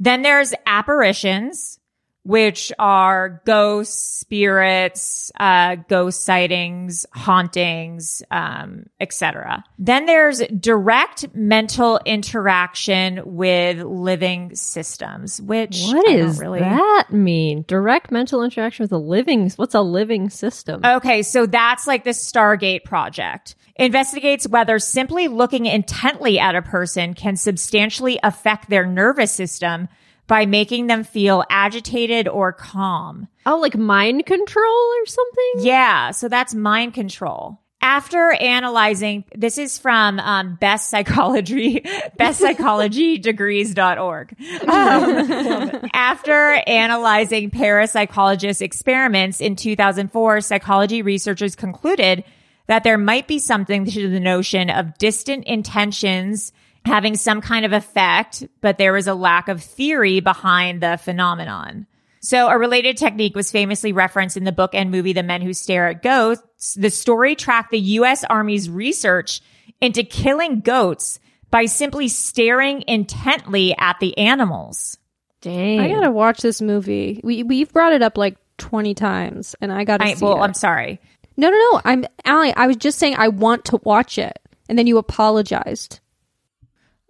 Then 0.00 0.22
there's 0.22 0.52
apparitions, 0.66 1.78
which 2.24 2.72
are 2.78 3.42
ghosts, 3.44 4.20
spirits, 4.20 5.32
uh, 5.40 5.76
ghost 5.88 6.24
sightings, 6.24 7.04
hauntings, 7.12 8.22
um, 8.30 8.86
etc. 9.00 9.64
Then 9.78 10.06
there's 10.06 10.40
direct 10.58 11.34
mental 11.34 11.98
interaction 12.04 13.20
with 13.24 13.82
living 13.82 14.54
systems, 14.54 15.40
which 15.40 15.82
What 15.86 16.06
does 16.06 16.38
really 16.38 16.60
that 16.60 17.08
mean? 17.10 17.64
Direct 17.66 18.12
mental 18.12 18.44
interaction 18.44 18.84
with 18.84 18.92
a 18.92 18.98
living. 18.98 19.50
What's 19.56 19.74
a 19.74 19.82
living 19.82 20.30
system? 20.30 20.82
Okay, 20.84 21.22
so 21.22 21.46
that's 21.46 21.86
like 21.86 22.04
the 22.04 22.10
Stargate 22.10 22.84
project. 22.84 23.56
Investigates 23.76 24.46
whether 24.46 24.78
simply 24.78 25.28
looking 25.28 25.66
intently 25.66 26.38
at 26.38 26.54
a 26.54 26.62
person 26.62 27.14
can 27.14 27.36
substantially 27.36 28.20
affect 28.22 28.68
their 28.68 28.86
nervous 28.86 29.32
system 29.32 29.88
by 30.26 30.46
making 30.46 30.86
them 30.86 31.04
feel 31.04 31.44
agitated 31.50 32.26
or 32.28 32.52
calm. 32.52 33.28
oh, 33.46 33.58
like 33.58 33.76
mind 33.76 34.24
control 34.26 34.92
or 35.00 35.06
something? 35.06 35.52
Yeah, 35.58 36.10
so 36.12 36.28
that's 36.28 36.54
mind 36.54 36.94
control. 36.94 37.58
After 37.84 38.30
analyzing, 38.30 39.24
this 39.34 39.58
is 39.58 39.76
from 39.76 40.20
um, 40.20 40.56
best 40.60 40.88
psychology, 40.88 41.80
bestpsychologydegrees.org. 42.20 44.36
Um, 44.68 45.90
after 45.92 46.62
analyzing 46.68 47.50
parapsychologist 47.50 48.62
experiments 48.62 49.40
in 49.40 49.56
2004, 49.56 50.40
psychology 50.42 51.02
researchers 51.02 51.56
concluded 51.56 52.22
that 52.68 52.84
there 52.84 52.98
might 52.98 53.26
be 53.26 53.40
something 53.40 53.84
to 53.86 54.08
the 54.08 54.20
notion 54.20 54.70
of 54.70 54.96
distant 54.98 55.44
intentions 55.46 56.52
having 56.84 57.16
some 57.16 57.40
kind 57.40 57.64
of 57.64 57.72
effect, 57.72 58.44
but 58.60 58.78
there 58.78 58.92
was 58.92 59.06
a 59.06 59.14
lack 59.14 59.48
of 59.48 59.62
theory 59.62 60.20
behind 60.20 60.82
the 60.82 60.96
phenomenon. 60.96 61.86
So 62.20 62.48
a 62.48 62.58
related 62.58 62.96
technique 62.96 63.34
was 63.34 63.50
famously 63.50 63.92
referenced 63.92 64.36
in 64.36 64.44
the 64.44 64.52
book 64.52 64.74
and 64.74 64.90
movie 64.90 65.12
The 65.12 65.24
Men 65.24 65.42
Who 65.42 65.52
Stare 65.52 65.88
at 65.88 66.02
Goats. 66.02 66.74
The 66.74 66.90
story 66.90 67.34
tracked 67.34 67.72
the 67.72 67.80
U.S. 67.80 68.22
Army's 68.24 68.70
research 68.70 69.40
into 69.80 70.04
killing 70.04 70.60
goats 70.60 71.18
by 71.50 71.66
simply 71.66 72.08
staring 72.08 72.84
intently 72.86 73.76
at 73.76 73.98
the 74.00 74.16
animals. 74.16 74.96
Dang. 75.40 75.80
I 75.80 75.88
gotta 75.88 76.12
watch 76.12 76.40
this 76.40 76.62
movie. 76.62 77.20
We 77.24 77.42
we've 77.42 77.72
brought 77.72 77.92
it 77.92 78.02
up 78.02 78.16
like 78.16 78.36
twenty 78.56 78.94
times, 78.94 79.56
and 79.60 79.72
I 79.72 79.82
gotta 79.82 80.04
I, 80.04 80.14
see 80.14 80.24
well, 80.24 80.36
it. 80.36 80.40
I'm 80.40 80.54
sorry. 80.54 81.00
no, 81.36 81.50
no, 81.50 81.56
no. 81.56 81.80
I'm 81.84 82.04
Allie. 82.24 82.54
I 82.54 82.68
was 82.68 82.76
just 82.76 83.00
saying 83.00 83.16
I 83.18 83.28
want 83.28 83.64
to 83.66 83.80
watch 83.82 84.18
it, 84.18 84.38
and 84.68 84.78
then 84.78 84.86
you 84.86 84.98
apologized. 84.98 85.98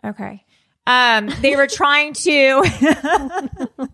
Okay. 0.05 0.45
Um, 0.87 1.31
they 1.41 1.55
were 1.57 1.69
trying 1.69 2.13
to, 2.15 2.65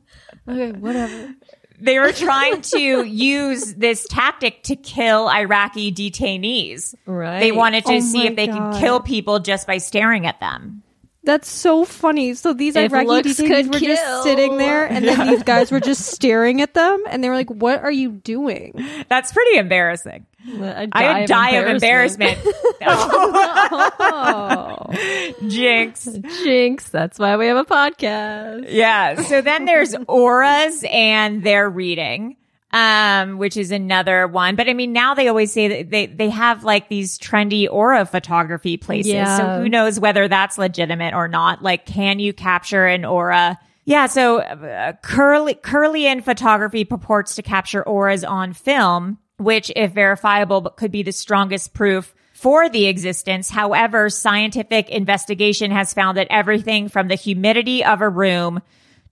okay, 0.49 0.73
whatever. 0.73 1.35
they 1.81 1.99
were 1.99 2.13
trying 2.13 2.63
to 2.63 3.05
use 3.05 3.75
this 3.75 4.07
tactic 4.09 4.63
to 4.65 4.77
kill 4.77 5.29
Iraqi 5.29 5.93
detainees. 5.93 6.95
Right. 7.07 7.41
They 7.41 7.53
wanted 7.53 7.85
to 7.87 7.97
Oh 7.97 8.01
see 8.01 8.27
if 8.27 8.37
they 8.37 8.47
God. 8.47 8.73
could 8.73 8.81
kill 8.81 9.01
people 9.01 9.39
just 9.39 9.67
by 9.67 9.79
staring 9.79 10.27
at 10.27 10.41
them. 10.41 10.83
That's 11.25 11.49
so 11.51 11.85
funny. 11.85 12.33
So 12.35 12.55
these 12.55 12.75
If 12.75 12.91
Iraqi 12.91 13.07
looks 13.07 13.29
detainees 13.35 13.47
could 13.49 13.75
were 13.75 13.81
just 13.81 14.23
sitting 14.23 14.57
there, 14.57 14.87
and 14.87 15.07
then 15.07 15.27
these 15.27 15.43
guys 15.43 15.71
were 15.71 15.81
just 15.81 16.07
staring 16.15 16.63
at 16.63 16.73
them, 16.73 17.05
and 17.07 17.23
they 17.23 17.29
were 17.29 17.35
like, 17.35 17.51
"What 17.51 17.83
are 17.83 17.91
you 17.91 18.13
doing?" 18.13 18.73
That's 19.11 19.31
pretty 19.31 19.59
embarrassing. 19.59 20.25
I'd 20.63 20.91
I 20.93 21.21
would 21.21 21.29
die 21.29 21.51
of 21.51 21.69
embarrassment. 21.69 22.39
Oh, 24.11 24.87
Jinx. 25.49 26.09
Jinx. 26.43 26.89
That's 26.91 27.19
why 27.19 27.37
we 27.37 27.47
have 27.47 27.57
a 27.57 27.65
podcast. 27.65 28.67
Yeah. 28.69 29.21
So 29.23 29.41
then 29.43 29.65
there's 29.65 29.95
auras 30.09 30.85
and 30.89 31.43
their 31.43 31.69
reading, 31.69 32.37
um, 32.73 33.39
which 33.39 33.57
is 33.57 33.71
another 33.71 34.27
one. 34.27 34.57
But 34.57 34.69
I 34.69 34.75
mean, 34.75 34.93
now 34.93 35.15
they 35.15 35.29
always 35.29 35.53
say 35.53 35.69
that 35.69 35.91
they, 35.91 36.07
they 36.07 36.31
have 36.31 36.65
like 36.65 36.89
these 36.89 37.19
trendy 37.19 37.69
aura 37.71 38.07
photography 38.07 38.77
places. 38.77 39.13
Yeah. 39.13 39.37
So 39.37 39.63
who 39.63 39.69
knows 39.69 40.01
whether 40.01 40.29
that's 40.29 40.57
legitimate 40.59 41.15
or 41.15 41.29
not? 41.29 41.63
Like, 41.63 41.85
can 41.87 42.19
you 42.19 42.33
capture 42.33 42.87
an 42.87 43.05
aura? 43.05 43.59
Yeah. 43.85 44.07
So 44.07 44.39
uh, 44.41 44.93
Kirlian 45.03 46.23
photography 46.23 46.85
purports 46.85 47.35
to 47.37 47.43
capture 47.43 47.83
auras 47.83 48.25
on 48.25 48.53
film, 48.53 49.19
which 49.39 49.73
if 49.75 49.93
verifiable, 49.93 50.61
but 50.61 50.77
could 50.77 50.93
be 50.93 51.03
the 51.03 51.13
strongest 51.13 51.73
proof 51.73 52.15
for 52.33 52.69
the 52.69 52.87
existence. 52.87 53.51
However, 53.51 54.11
scientific 54.11 54.89
investigation 54.91 55.71
has 55.71 55.93
found 55.93 56.19
that 56.19 56.29
everything 56.31 56.89
from 56.89 57.09
the 57.09 57.17
humidity 57.17 57.85
of 57.85 58.01
a 58.01 58.09
room 58.09 58.61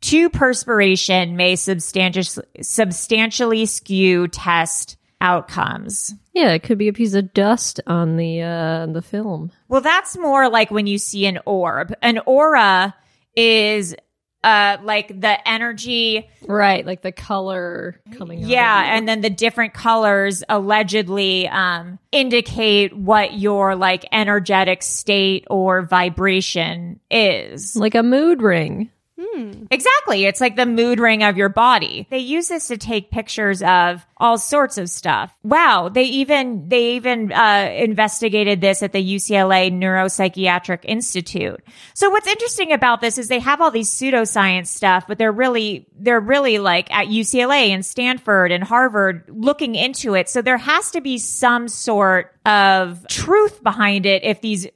to 0.03 0.29
perspiration 0.31 1.37
may 1.37 1.55
substanti- 1.55 2.45
substantially 2.61 3.67
skew 3.67 4.29
test 4.29 4.97
outcomes. 5.21 6.15
Yeah, 6.35 6.53
it 6.53 6.63
could 6.63 6.79
be 6.79 6.89
a 6.89 6.93
piece 6.93 7.15
of 7.15 7.33
dust 7.33 7.81
on 7.87 8.17
the 8.17 8.43
uh 8.43 8.87
the 8.87 9.03
film. 9.03 9.51
Well, 9.69 9.81
that's 9.81 10.17
more 10.19 10.49
like 10.51 10.71
when 10.71 10.87
you 10.87 10.99
see 10.99 11.27
an 11.27 11.39
orb. 11.47 11.95
An 12.03 12.21
aura 12.27 12.95
is 13.35 13.97
uh 14.47 14.79
like 14.85 15.09
the 15.09 15.49
energy 15.49 16.29
Right, 16.47 16.87
like 16.87 17.03
the 17.03 17.11
color 17.11 18.01
coming 18.17 18.39
yeah, 18.39 18.97
and 18.97 19.09
then 19.09 19.21
the 19.21 19.31
different 19.31 19.75
colors 19.75 20.45
allegedly 20.49 21.49
um 21.49 21.99
indicate 22.13 22.97
what 22.97 23.35
your 23.35 23.75
like 23.75 24.07
energetic 24.13 24.85
state 24.85 25.45
or 25.51 25.83
vibration 25.83 27.01
is. 27.11 27.75
like 27.75 27.97
a 27.97 28.05
mood 28.05 28.41
ring. 28.41 28.91
Exactly. 29.71 30.27
It's 30.27 30.41
like 30.41 30.57
the 30.57 30.67
mood 30.67 31.01
ring 31.01 31.23
of 31.23 31.37
your 31.37 31.49
body. 31.49 32.07
They 32.11 32.19
use 32.19 32.49
this 32.49 32.69
to 32.69 32.77
take 32.77 33.11
pictures 33.11 33.63
of 33.63 34.07
all 34.19 34.37
sorts 34.37 34.77
of 34.79 34.91
stuff. 34.91 35.35
Wow. 35.43 35.89
They 35.89 36.05
even, 36.05 36.69
they 36.69 36.97
even, 36.97 37.33
uh, 37.33 37.71
investigated 37.77 38.61
this 38.61 38.83
at 38.83 38.93
the 38.93 39.15
UCLA 39.15 39.73
Neuropsychiatric 39.73 40.81
Institute. 40.85 41.63
So 41.95 42.11
what's 42.11 42.27
interesting 42.27 42.73
about 42.73 43.01
this 43.01 43.17
is 43.19 43.29
they 43.29 43.39
have 43.39 43.61
all 43.61 43.71
these 43.71 43.91
pseudoscience 43.91 44.67
stuff, 44.67 45.07
but 45.07 45.19
they're 45.19 45.33
really, 45.33 45.87
they're 45.99 46.21
really 46.21 46.59
like 46.59 46.93
at 46.93 47.07
UCLA 47.07 47.71
and 47.71 47.85
Stanford 47.85 48.53
and 48.53 48.63
Harvard 48.63 49.25
looking 49.29 49.75
into 49.75 50.15
it. 50.15 50.29
So 50.29 50.43
there 50.43 50.59
has 50.59 50.91
to 50.91 51.01
be 51.01 51.19
some 51.19 51.69
sort 51.69 52.35
of 52.45 53.07
truth 53.09 53.63
behind 53.63 54.07
it 54.07 54.25
if 54.25 54.41
these, 54.41 54.67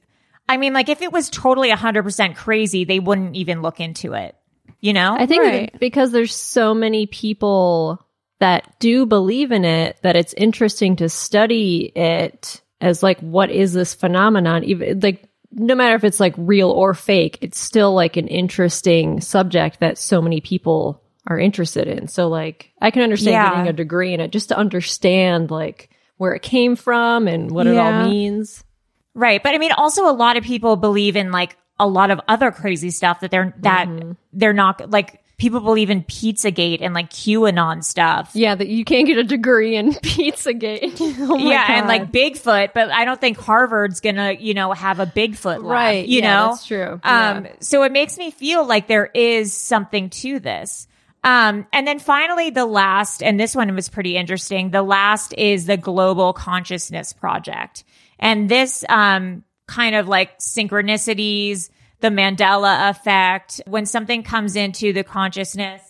I 0.51 0.57
mean, 0.57 0.73
like 0.73 0.89
if 0.89 1.01
it 1.01 1.11
was 1.11 1.29
totally 1.29 1.69
100% 1.71 2.35
crazy, 2.35 2.83
they 2.83 2.99
wouldn't 2.99 3.35
even 3.35 3.61
look 3.61 3.79
into 3.79 4.13
it. 4.13 4.35
You 4.79 4.93
know? 4.93 5.15
I 5.17 5.25
think 5.27 5.43
Right. 5.43 5.79
because 5.79 6.11
there's 6.11 6.33
so 6.35 6.73
many 6.73 7.05
people 7.05 8.03
that 8.39 8.79
do 8.79 9.05
believe 9.05 9.51
in 9.51 9.63
it 9.65 9.97
that 10.01 10.15
it's 10.15 10.33
interesting 10.33 10.95
to 10.97 11.07
study 11.09 11.91
it 11.95 12.61
as 12.81 13.03
like 13.03 13.19
what 13.19 13.51
is 13.51 13.73
this 13.73 13.93
phenomenon 13.93 14.63
even 14.63 14.99
like 15.01 15.29
no 15.51 15.75
matter 15.75 15.95
if 15.95 16.03
it's 16.03 16.19
like 16.19 16.33
real 16.37 16.71
or 16.71 16.95
fake 16.95 17.37
it's 17.41 17.59
still 17.59 17.93
like 17.93 18.17
an 18.17 18.27
interesting 18.27 19.21
subject 19.21 19.79
that 19.81 19.99
so 19.99 20.19
many 20.23 20.41
people 20.41 21.03
are 21.27 21.37
interested 21.37 21.87
in 21.87 22.07
so 22.07 22.27
like 22.29 22.71
i 22.81 22.89
can 22.89 23.03
understand 23.03 23.33
Yeah. 23.33 23.49
getting 23.51 23.67
a 23.69 23.73
degree 23.73 24.15
in 24.15 24.19
it 24.19 24.31
just 24.31 24.49
to 24.49 24.57
understand 24.57 25.51
like 25.51 25.91
where 26.17 26.33
it 26.33 26.41
came 26.41 26.75
from 26.75 27.27
and 27.27 27.51
what 27.51 27.67
it 27.67 27.77
all 27.77 28.09
means 28.09 28.63
Right. 29.13 29.41
But 29.43 29.53
I 29.53 29.57
mean, 29.57 29.71
also 29.73 30.09
a 30.09 30.13
lot 30.13 30.37
of 30.37 30.43
people 30.43 30.75
believe 30.75 31.15
in 31.15 31.31
like 31.31 31.57
a 31.79 31.87
lot 31.87 32.11
of 32.11 32.21
other 32.27 32.51
crazy 32.51 32.91
stuff 32.91 33.21
that 33.21 33.31
they're, 33.31 33.53
that 33.59 33.87
they're 34.33 34.53
not 34.53 34.89
like 34.91 35.19
people 35.37 35.59
believe 35.59 35.89
in 35.89 36.03
Pizzagate 36.03 36.77
and 36.81 36.93
like 36.93 37.09
QAnon 37.09 37.83
stuff. 37.83 38.29
yeah 38.35 38.53
that 38.53 38.67
you 38.67 38.85
can't 38.85 39.07
get 39.07 39.17
a 39.17 39.23
degree 39.23 39.75
in 39.75 39.91
pizzagate 39.93 40.95
Oh 41.19 41.37
yeah. 41.37 41.65
And 41.79 41.87
like 41.87 42.11
Bigfoot, 42.11 42.73
but 42.73 42.91
I 42.91 43.05
don't 43.05 43.19
think 43.19 43.39
Harvard's 43.39 43.99
gonna, 44.01 44.33
you 44.33 44.53
know, 44.53 44.71
have 44.71 44.99
a 44.99 45.07
Bigfoot 45.07 45.63
lab, 45.63 45.63
Right, 45.63 46.07
You 46.07 46.21
yeah, 46.21 46.33
know, 46.37 46.47
that's 46.49 46.67
true. 46.67 46.99
Um, 47.03 47.45
Yeah. 47.45 47.51
so 47.59 47.81
it 47.83 47.91
makes 47.91 48.17
me 48.19 48.29
feel 48.29 48.65
like 48.67 48.87
there 48.87 49.09
is 49.15 49.51
something 49.53 50.11
to 50.11 50.39
this. 50.39 50.87
Um, 51.23 51.67
and 51.73 51.87
then 51.87 51.99
finally, 51.99 52.49
the 52.51 52.65
last, 52.65 53.21
and 53.21 53.39
this 53.39 53.55
one 53.55 53.73
was 53.75 53.89
pretty 53.89 54.17
interesting. 54.17 54.71
The 54.71 54.81
last 54.83 55.33
is 55.37 55.65
the 55.67 55.77
Global 55.77 56.33
Consciousness 56.33 57.13
Project. 57.13 57.83
And 58.21 58.47
this, 58.49 58.85
um, 58.89 59.43
kind 59.67 59.95
of 59.95 60.07
like 60.07 60.37
synchronicities, 60.39 61.69
the 62.01 62.09
Mandela 62.09 62.89
effect, 62.89 63.61
when 63.67 63.85
something 63.85 64.23
comes 64.23 64.55
into 64.55 64.91
the 64.93 65.03
consciousness, 65.03 65.81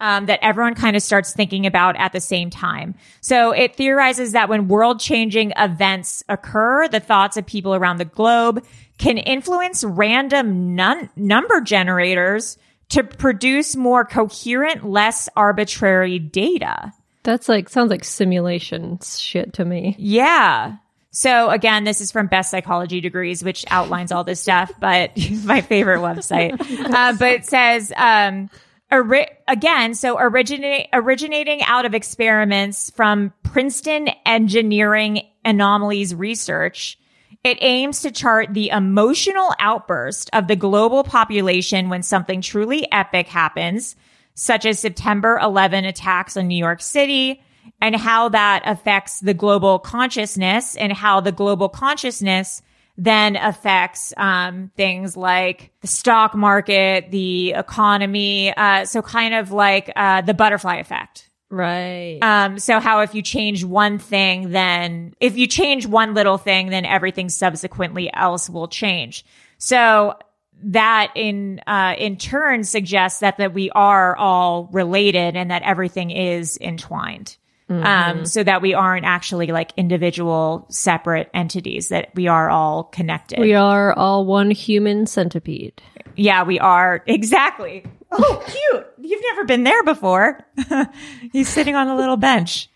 um, 0.00 0.26
that 0.26 0.38
everyone 0.42 0.74
kind 0.74 0.96
of 0.96 1.02
starts 1.02 1.32
thinking 1.34 1.66
about 1.66 1.94
at 1.96 2.12
the 2.12 2.20
same 2.20 2.48
time. 2.48 2.94
So 3.20 3.50
it 3.52 3.76
theorizes 3.76 4.32
that 4.32 4.48
when 4.48 4.66
world 4.68 4.98
changing 5.00 5.52
events 5.58 6.24
occur, 6.28 6.88
the 6.88 7.00
thoughts 7.00 7.36
of 7.36 7.44
people 7.44 7.74
around 7.74 7.98
the 7.98 8.06
globe 8.06 8.64
can 8.96 9.18
influence 9.18 9.84
random 9.84 10.74
nun- 10.74 11.10
number 11.16 11.60
generators 11.60 12.56
to 12.90 13.04
produce 13.04 13.76
more 13.76 14.04
coherent, 14.04 14.88
less 14.88 15.28
arbitrary 15.36 16.18
data. 16.18 16.92
that's 17.22 17.48
like 17.48 17.68
sounds 17.68 17.90
like 17.90 18.02
simulation 18.04 18.98
shit 19.04 19.52
to 19.52 19.64
me 19.64 19.94
Yeah. 19.98 20.76
So 21.12 21.50
again, 21.50 21.84
this 21.84 22.00
is 22.00 22.12
from 22.12 22.28
Best 22.28 22.50
Psychology 22.50 23.00
Degrees, 23.00 23.42
which 23.42 23.64
outlines 23.68 24.12
all 24.12 24.22
this 24.24 24.40
stuff, 24.40 24.70
but 24.78 25.10
my 25.44 25.60
favorite 25.60 26.00
website. 26.00 26.58
Uh, 26.90 27.14
but 27.18 27.32
it 27.32 27.46
says, 27.46 27.92
um, 27.96 28.50
ori- 28.90 29.28
again, 29.46 29.94
so 29.94 30.18
originate, 30.18 30.88
originating 30.92 31.62
out 31.62 31.84
of 31.84 31.94
experiments 31.94 32.90
from 32.90 33.32
Princeton 33.42 34.08
Engineering 34.26 35.22
Anomalies 35.44 36.14
Research, 36.14 36.98
it 37.44 37.58
aims 37.60 38.02
to 38.02 38.10
chart 38.10 38.52
the 38.52 38.70
emotional 38.70 39.54
outburst 39.58 40.30
of 40.32 40.48
the 40.48 40.56
global 40.56 41.04
population 41.04 41.88
when 41.88 42.02
something 42.02 42.40
truly 42.40 42.90
epic 42.92 43.28
happens, 43.28 43.96
such 44.34 44.66
as 44.66 44.78
September 44.78 45.38
11 45.40 45.84
attacks 45.84 46.36
on 46.36 46.48
New 46.48 46.58
York 46.58 46.82
City, 46.82 47.42
and 47.80 47.96
how 47.96 48.28
that 48.28 48.62
affects 48.64 49.20
the 49.20 49.34
global 49.34 49.78
consciousness 49.78 50.76
and 50.76 50.92
how 50.92 51.20
the 51.20 51.32
global 51.32 51.68
consciousness 51.68 52.62
then 52.96 53.36
affects 53.36 54.12
um, 54.18 54.70
things 54.76 55.16
like 55.16 55.72
the 55.80 55.86
stock 55.86 56.34
market, 56.34 57.10
the 57.10 57.52
economy. 57.52 58.54
Uh, 58.54 58.84
so 58.84 59.00
kind 59.00 59.32
of 59.32 59.52
like 59.52 59.90
uh, 59.96 60.20
the 60.20 60.34
butterfly 60.34 60.76
effect. 60.76 61.30
right 61.48 62.18
Um, 62.20 62.58
so 62.58 62.78
how 62.78 63.00
if 63.00 63.14
you 63.14 63.22
change 63.22 63.64
one 63.64 63.98
thing, 63.98 64.50
then 64.50 65.14
if 65.18 65.38
you 65.38 65.46
change 65.46 65.86
one 65.86 66.12
little 66.12 66.36
thing, 66.36 66.68
then 66.68 66.84
everything 66.84 67.30
subsequently 67.30 68.12
else 68.12 68.50
will 68.50 68.68
change. 68.68 69.24
So 69.56 70.18
that 70.62 71.12
in 71.14 71.60
uh, 71.66 71.94
in 71.96 72.18
turn 72.18 72.64
suggests 72.64 73.20
that 73.20 73.38
that 73.38 73.54
we 73.54 73.70
are 73.70 74.14
all 74.16 74.68
related 74.72 75.36
and 75.36 75.50
that 75.50 75.62
everything 75.62 76.10
is 76.10 76.58
entwined. 76.60 77.38
Um, 77.70 78.24
so 78.26 78.42
that 78.42 78.62
we 78.62 78.74
aren't 78.74 79.04
actually 79.06 79.46
like 79.48 79.72
individual 79.76 80.66
separate 80.70 81.30
entities, 81.32 81.90
that 81.90 82.10
we 82.16 82.26
are 82.26 82.50
all 82.50 82.84
connected. 82.84 83.38
we 83.38 83.54
are 83.54 83.92
all 83.92 84.24
one 84.26 84.50
human 84.50 85.06
centipede 85.06 85.80
Yeah, 86.16 86.42
we 86.42 86.58
are. 86.58 87.02
Exactly. 87.06 87.84
Oh, 88.10 88.44
cute. 88.44 88.86
You've 89.00 89.22
never 89.22 89.44
been 89.44 89.62
there 89.62 89.84
before. 89.84 90.40
He's 91.32 91.48
sitting 91.48 91.76
on 91.76 91.86
a 91.86 91.94
little 91.96 92.16
bench. 92.16 92.68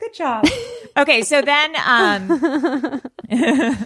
Good 0.00 0.14
job. 0.14 0.44
Okay, 0.96 1.22
so 1.22 1.42
then 1.42 1.74
um 1.86 3.02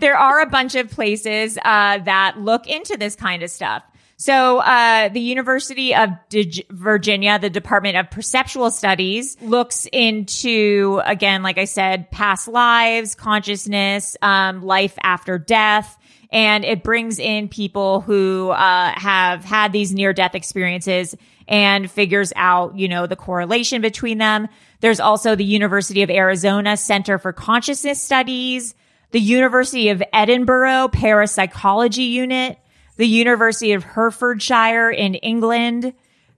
there 0.00 0.16
are 0.16 0.40
a 0.40 0.46
bunch 0.46 0.74
of 0.74 0.90
places 0.90 1.56
uh 1.64 1.98
that 1.98 2.34
look 2.38 2.66
into 2.66 2.96
this 2.98 3.16
kind 3.16 3.42
of 3.42 3.50
stuff. 3.50 3.82
So, 4.22 4.58
uh, 4.58 5.08
the 5.08 5.18
University 5.18 5.96
of 5.96 6.10
Dig- 6.28 6.70
Virginia, 6.70 7.40
the 7.40 7.50
Department 7.50 7.96
of 7.96 8.08
Perceptual 8.08 8.70
Studies 8.70 9.36
looks 9.42 9.88
into, 9.90 11.02
again, 11.04 11.42
like 11.42 11.58
I 11.58 11.64
said, 11.64 12.08
past 12.12 12.46
lives, 12.46 13.16
consciousness, 13.16 14.16
um, 14.22 14.62
life 14.62 14.96
after 15.02 15.40
death. 15.40 15.98
And 16.30 16.64
it 16.64 16.84
brings 16.84 17.18
in 17.18 17.48
people 17.48 18.00
who, 18.00 18.50
uh, 18.50 18.92
have 18.94 19.44
had 19.44 19.72
these 19.72 19.92
near 19.92 20.12
death 20.12 20.36
experiences 20.36 21.16
and 21.48 21.90
figures 21.90 22.32
out, 22.36 22.78
you 22.78 22.86
know, 22.86 23.08
the 23.08 23.16
correlation 23.16 23.82
between 23.82 24.18
them. 24.18 24.46
There's 24.78 25.00
also 25.00 25.34
the 25.34 25.44
University 25.44 26.04
of 26.04 26.10
Arizona 26.10 26.76
Center 26.76 27.18
for 27.18 27.32
Consciousness 27.32 28.00
Studies, 28.00 28.76
the 29.10 29.20
University 29.20 29.88
of 29.88 30.00
Edinburgh 30.12 30.90
Parapsychology 30.92 32.04
Unit, 32.04 32.56
the 33.02 33.08
University 33.08 33.72
of 33.72 33.82
Herefordshire 33.82 34.88
in 34.88 35.16
England, 35.16 35.92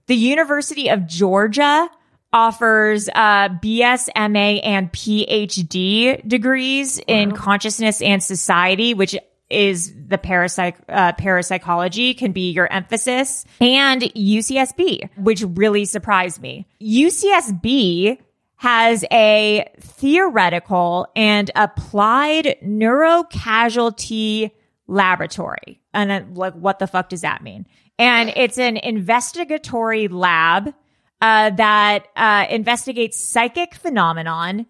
the 0.07 0.15
University 0.15 0.89
of 0.89 1.05
Georgia 1.05 1.87
offers 2.33 3.07
uh, 3.07 3.49
BSMA 3.49 4.61
and 4.63 4.91
PhD 4.91 6.27
degrees 6.27 6.99
in 7.05 7.33
consciousness 7.33 8.01
and 8.01 8.23
society, 8.23 8.95
which 8.95 9.15
is 9.47 9.93
the 10.07 10.17
parapsych- 10.17 10.81
uh, 10.89 11.13
parapsychology 11.13 12.15
can 12.15 12.31
be 12.31 12.49
your 12.49 12.67
emphasis 12.73 13.45
and 13.61 14.01
UCSB, 14.01 15.11
which 15.17 15.43
really 15.47 15.85
surprised 15.85 16.41
me. 16.41 16.65
UCSB 16.81 18.17
has 18.55 19.05
a 19.11 19.71
theoretical 19.79 21.05
and 21.15 21.51
applied 21.53 22.57
neurocausality 22.65 24.49
laboratory. 24.87 25.81
And 25.93 26.37
like, 26.37 26.53
what 26.53 26.79
the 26.79 26.87
fuck 26.87 27.09
does 27.09 27.21
that 27.21 27.43
mean? 27.43 27.65
And 27.97 28.31
it's 28.35 28.57
an 28.57 28.77
investigatory 28.77 30.07
lab 30.07 30.73
uh, 31.21 31.49
that 31.51 32.07
uh, 32.15 32.45
investigates 32.49 33.19
psychic 33.19 33.73
phenomenon 33.73 34.65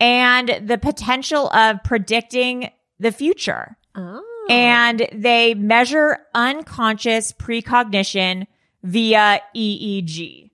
and 0.00 0.60
the 0.62 0.78
potential 0.78 1.48
of 1.50 1.82
predicting 1.84 2.70
the 2.98 3.12
future. 3.12 3.76
Oh. 3.94 4.24
And 4.48 5.06
they 5.12 5.54
measure 5.54 6.18
unconscious 6.34 7.32
precognition 7.32 8.46
via 8.82 9.40
EEG. 9.54 10.50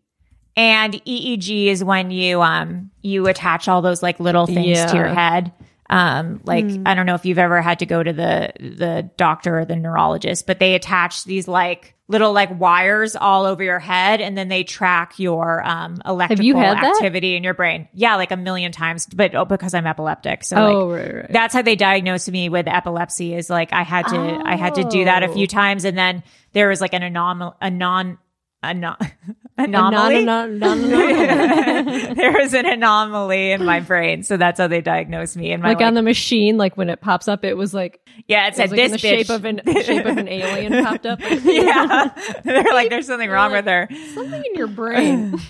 And 0.57 0.95
EEG 0.95 1.67
is 1.69 1.85
when 1.85 2.11
you 2.11 2.43
um 2.43 2.91
you 3.01 3.29
attach 3.29 3.69
all 3.69 3.81
those 3.81 4.03
like 4.03 4.19
little 4.19 4.47
things 4.47 4.85
to 4.91 4.97
your 4.97 5.07
head. 5.07 5.53
Um, 5.91 6.41
like 6.45 6.67
I 6.85 6.95
don't 6.95 7.07
know 7.07 7.15
if 7.15 7.25
you've 7.25 7.39
ever 7.39 7.63
had 7.63 7.79
to 7.79 7.87
go 7.87 8.03
to 8.03 8.13
the 8.13 8.53
the 8.61 9.11
doctor 9.17 9.61
or 9.61 9.65
the 9.65 9.77
neurologist, 9.77 10.47
but 10.47 10.59
they 10.59 10.75
attach 10.75 11.25
these 11.25 11.49
like 11.49 11.95
little 12.09 12.33
like 12.33 12.59
wires 12.59 13.17
all 13.17 13.45
over 13.47 13.63
your 13.63 13.79
head, 13.79 14.21
and 14.21 14.37
then 14.37 14.49
they 14.49 14.65
track 14.65 15.19
your 15.19 15.67
um 15.67 15.97
electrical 16.05 16.61
that? 16.61 16.85
activity 16.85 17.37
in 17.37 17.43
your 17.45 17.55
brain. 17.55 17.89
Yeah, 17.95 18.17
like 18.17 18.33
a 18.33 18.37
million 18.37 18.71
times, 18.71 19.07
but 19.07 19.35
oh, 19.35 19.47
because 19.47 19.73
I'm 19.73 19.87
epileptic, 19.87 20.45
so 20.45 20.57
Oh, 20.57 20.87
like, 20.89 21.01
right, 21.01 21.15
right. 21.15 21.33
that's 21.33 21.55
how 21.55 21.63
they 21.63 21.77
diagnosed 21.77 22.31
me 22.31 22.49
with 22.51 22.69
epilepsy. 22.69 23.35
Is 23.35 23.49
like 23.49 23.73
I 23.73 23.83
had 23.83 24.09
to 24.09 24.43
I 24.45 24.57
had 24.57 24.75
to 24.75 24.85
do 24.85 25.07
that 25.07 25.23
a 25.23 25.29
few 25.29 25.45
Oh. 25.45 25.47
times, 25.47 25.85
and 25.87 25.97
then 25.97 26.23
there 26.53 26.69
was 26.69 26.81
like 26.83 26.93
an 26.93 27.03
anom 27.03 27.55
a 27.63 27.71
non. 27.71 28.19
A 28.61 28.75
non- 28.75 28.97
anomaly. 29.59 30.25
There 32.15 32.33
was 32.33 32.55
an 32.55 32.67
anomaly 32.67 33.53
in 33.53 33.65
my 33.65 33.81
brain, 33.81 34.23
so 34.23 34.37
that's 34.37 34.59
how 34.59 34.67
they 34.67 34.81
diagnosed 34.81 35.37
me. 35.37 35.53
And 35.53 35.63
my 35.63 35.71
like 35.71 35.81
on 35.81 35.95
the 35.95 36.03
machine, 36.03 36.57
like 36.57 36.77
when 36.77 36.91
it 36.91 37.01
pops 37.01 37.29
up, 37.29 37.45
it 37.45 37.55
was 37.57 37.75
like 37.75 38.01
yeah, 38.27 38.47
it 38.47 38.51
it 38.51 38.57
said 38.57 38.71
was 38.71 38.73
like 38.73 38.77
this 38.79 38.87
in 38.87 38.93
the 38.93 39.17
bitch. 39.17 39.19
shape 39.19 39.31
of 39.31 39.45
an 39.45 39.61
shape 39.85 40.07
of 40.07 40.17
an 40.17 40.29
alien 40.29 40.85
popped 40.85 41.07
up. 41.07 41.21
yeah, 41.45 42.11
they're 42.45 42.63
like, 42.73 42.91
there's 42.91 43.07
something 43.07 43.31
wrong 43.31 43.53
with 43.53 43.67
her. 43.67 43.89
Something 44.15 44.43
in 44.45 44.55
your 44.55 44.69
brain. 44.69 45.39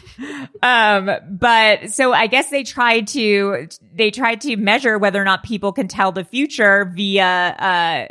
Um, 0.61 1.09
but 1.31 1.91
so 1.91 2.13
I 2.13 2.27
guess 2.27 2.51
they 2.51 2.65
tried 2.65 3.07
to 3.09 3.69
they 3.95 4.11
tried 4.11 4.41
to 4.41 4.57
measure 4.57 4.99
whether 4.99 5.23
or 5.23 5.25
not 5.25 5.45
people 5.45 5.71
can 5.73 5.87
tell 5.87 6.11
the 6.11 6.25
future 6.25 6.85
via 6.87 7.25
uh 7.25 8.07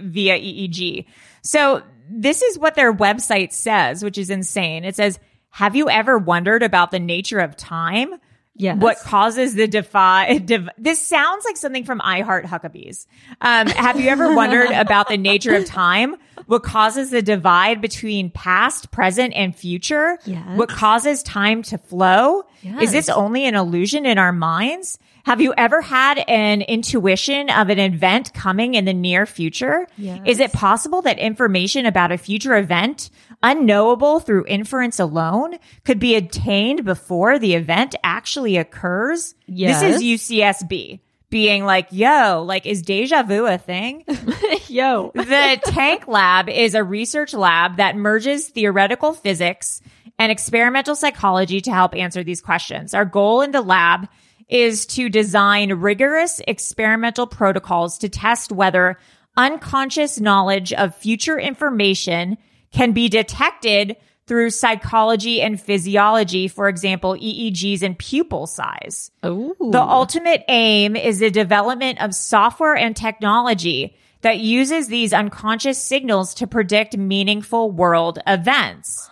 via 0.00 0.36
EEG. 0.36 1.06
So 1.42 1.82
this 2.08 2.42
is 2.42 2.58
what 2.58 2.74
their 2.74 2.92
website 2.92 3.52
says, 3.52 4.02
which 4.02 4.18
is 4.18 4.30
insane. 4.30 4.84
It 4.84 4.96
says, 4.96 5.18
"Have 5.54 5.76
you 5.76 5.88
ever 5.88 6.18
wondered 6.18 6.62
about 6.62 6.90
the 6.90 6.98
nature 7.00 7.38
of 7.38 7.56
time?" 7.56 8.14
Yes. 8.56 8.78
What 8.80 8.98
causes 8.98 9.54
the 9.54 9.66
defy? 9.66 10.38
Div- 10.38 10.68
this 10.78 11.02
sounds 11.04 11.44
like 11.44 11.56
something 11.56 11.84
from 11.84 12.00
I 12.04 12.20
Heart 12.20 12.46
Huckabees. 12.46 13.06
Um, 13.40 13.66
have 13.66 13.98
you 13.98 14.08
ever 14.08 14.34
wondered 14.34 14.70
about 14.74 15.08
the 15.08 15.16
nature 15.16 15.54
of 15.56 15.64
time? 15.64 16.14
What 16.46 16.62
causes 16.62 17.10
the 17.10 17.20
divide 17.20 17.80
between 17.80 18.30
past, 18.30 18.92
present, 18.92 19.34
and 19.34 19.56
future? 19.56 20.18
Yes. 20.24 20.56
What 20.56 20.68
causes 20.68 21.22
time 21.24 21.62
to 21.64 21.78
flow? 21.78 22.44
Is 22.80 22.92
this 22.92 23.08
only 23.08 23.44
an 23.46 23.56
illusion 23.56 24.06
in 24.06 24.18
our 24.18 24.32
minds? 24.32 24.98
Have 25.24 25.40
you 25.40 25.54
ever 25.56 25.80
had 25.80 26.22
an 26.28 26.60
intuition 26.60 27.48
of 27.48 27.70
an 27.70 27.78
event 27.78 28.34
coming 28.34 28.74
in 28.74 28.84
the 28.84 28.92
near 28.92 29.24
future? 29.24 29.88
Yes. 29.96 30.20
Is 30.26 30.38
it 30.38 30.52
possible 30.52 31.00
that 31.02 31.18
information 31.18 31.86
about 31.86 32.12
a 32.12 32.18
future 32.18 32.54
event, 32.56 33.10
unknowable 33.44 34.18
through 34.18 34.46
inference 34.46 34.98
alone, 34.98 35.56
could 35.84 36.00
be 36.00 36.16
obtained 36.16 36.84
before 36.84 37.38
the 37.38 37.54
event 37.54 37.94
actually 38.02 38.56
occurs? 38.56 39.34
Yes. 39.46 39.80
This 39.80 39.96
is 39.96 40.02
UCSB 40.02 41.00
being 41.30 41.64
like, 41.64 41.88
yo, 41.90 42.42
like, 42.46 42.64
is 42.64 42.82
deja 42.82 43.22
vu 43.22 43.44
a 43.46 43.58
thing? 43.58 44.04
Yo. 44.68 45.10
the 45.14 45.60
Tank 45.64 46.06
Lab 46.06 46.48
is 46.48 46.74
a 46.74 46.84
research 46.84 47.34
lab 47.34 47.76
that 47.76 47.96
merges 47.96 48.48
theoretical 48.48 49.12
physics 49.12 49.82
and 50.18 50.30
experimental 50.30 50.94
psychology 50.94 51.60
to 51.60 51.72
help 51.72 51.94
answer 51.94 52.22
these 52.22 52.40
questions. 52.40 52.94
Our 52.94 53.04
goal 53.04 53.42
in 53.42 53.50
the 53.50 53.62
lab 53.62 54.08
is 54.48 54.86
to 54.86 55.08
design 55.08 55.72
rigorous 55.74 56.40
experimental 56.46 57.26
protocols 57.26 57.98
to 57.98 58.08
test 58.08 58.52
whether 58.52 58.98
unconscious 59.36 60.20
knowledge 60.20 60.72
of 60.72 60.94
future 60.94 61.38
information 61.38 62.38
can 62.74 62.92
be 62.92 63.08
detected 63.08 63.96
through 64.26 64.50
psychology 64.50 65.40
and 65.40 65.60
physiology, 65.60 66.48
for 66.48 66.68
example, 66.68 67.14
EEGs 67.14 67.82
and 67.82 67.98
pupil 67.98 68.46
size. 68.46 69.10
Ooh. 69.24 69.54
The 69.58 69.80
ultimate 69.80 70.44
aim 70.48 70.96
is 70.96 71.20
the 71.20 71.30
development 71.30 72.02
of 72.02 72.14
software 72.14 72.76
and 72.76 72.96
technology 72.96 73.96
that 74.22 74.40
uses 74.40 74.88
these 74.88 75.12
unconscious 75.12 75.82
signals 75.82 76.34
to 76.34 76.46
predict 76.46 76.96
meaningful 76.96 77.70
world 77.70 78.18
events. 78.26 79.10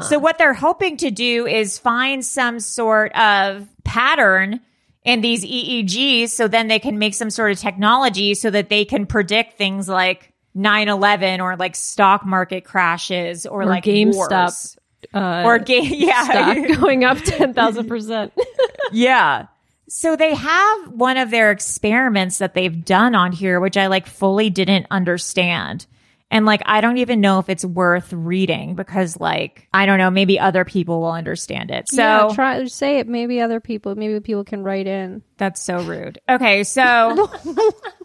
So 0.00 0.18
what 0.18 0.38
they're 0.38 0.54
hoping 0.54 0.96
to 0.98 1.10
do 1.10 1.46
is 1.46 1.78
find 1.78 2.24
some 2.24 2.58
sort 2.58 3.12
of 3.14 3.68
pattern 3.84 4.60
in 5.04 5.20
these 5.20 5.44
EEGs 5.44 6.30
so 6.30 6.48
then 6.48 6.68
they 6.68 6.78
can 6.78 6.98
make 6.98 7.12
some 7.12 7.28
sort 7.28 7.52
of 7.52 7.58
technology 7.58 8.34
so 8.34 8.50
that 8.50 8.70
they 8.70 8.86
can 8.86 9.04
predict 9.04 9.58
things 9.58 9.88
like 9.88 10.32
9-11 10.56 11.40
or 11.40 11.56
like 11.56 11.74
stock 11.74 12.24
market 12.24 12.64
crashes 12.64 13.46
or, 13.46 13.62
Or 13.62 13.66
like 13.66 13.84
GameStop, 13.84 14.76
uh, 15.12 15.42
or 15.44 15.58
game 15.58 15.84
yeah 15.94 16.24
stock 16.24 16.78
going 16.80 17.04
up 17.04 17.18
ten 17.18 17.52
thousand 17.54 17.88
percent. 17.88 18.32
yeah. 18.92 19.46
So 19.88 20.16
they 20.16 20.34
have 20.34 20.88
one 20.92 21.16
of 21.18 21.30
their 21.30 21.50
experiments 21.50 22.38
that 22.38 22.54
they've 22.54 22.84
done 22.84 23.14
on 23.14 23.32
here, 23.32 23.60
which 23.60 23.76
I 23.76 23.88
like 23.88 24.06
fully 24.06 24.50
didn't 24.50 24.86
understand. 24.90 25.86
And 26.34 26.46
like, 26.46 26.62
I 26.66 26.80
don't 26.80 26.98
even 26.98 27.20
know 27.20 27.38
if 27.38 27.48
it's 27.48 27.64
worth 27.64 28.12
reading 28.12 28.74
because 28.74 29.20
like, 29.20 29.68
I 29.72 29.86
don't 29.86 29.98
know, 29.98 30.10
maybe 30.10 30.40
other 30.40 30.64
people 30.64 31.00
will 31.00 31.12
understand 31.12 31.70
it. 31.70 31.88
So 31.88 32.02
yeah, 32.02 32.28
try 32.34 32.64
say 32.64 32.98
it. 32.98 33.06
Maybe 33.06 33.40
other 33.40 33.60
people, 33.60 33.94
maybe 33.94 34.18
people 34.18 34.42
can 34.42 34.64
write 34.64 34.88
in. 34.88 35.22
that's 35.36 35.62
so 35.62 35.80
rude. 35.84 36.18
Okay. 36.28 36.64
So 36.64 37.28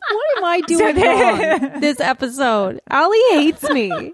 What 0.09 0.37
am 0.37 0.45
I 0.45 0.61
doing 0.67 0.95
wrong 1.01 1.79
this 1.79 1.99
episode? 1.99 2.81
Ali 2.91 3.19
hates 3.31 3.67
me. 3.71 4.13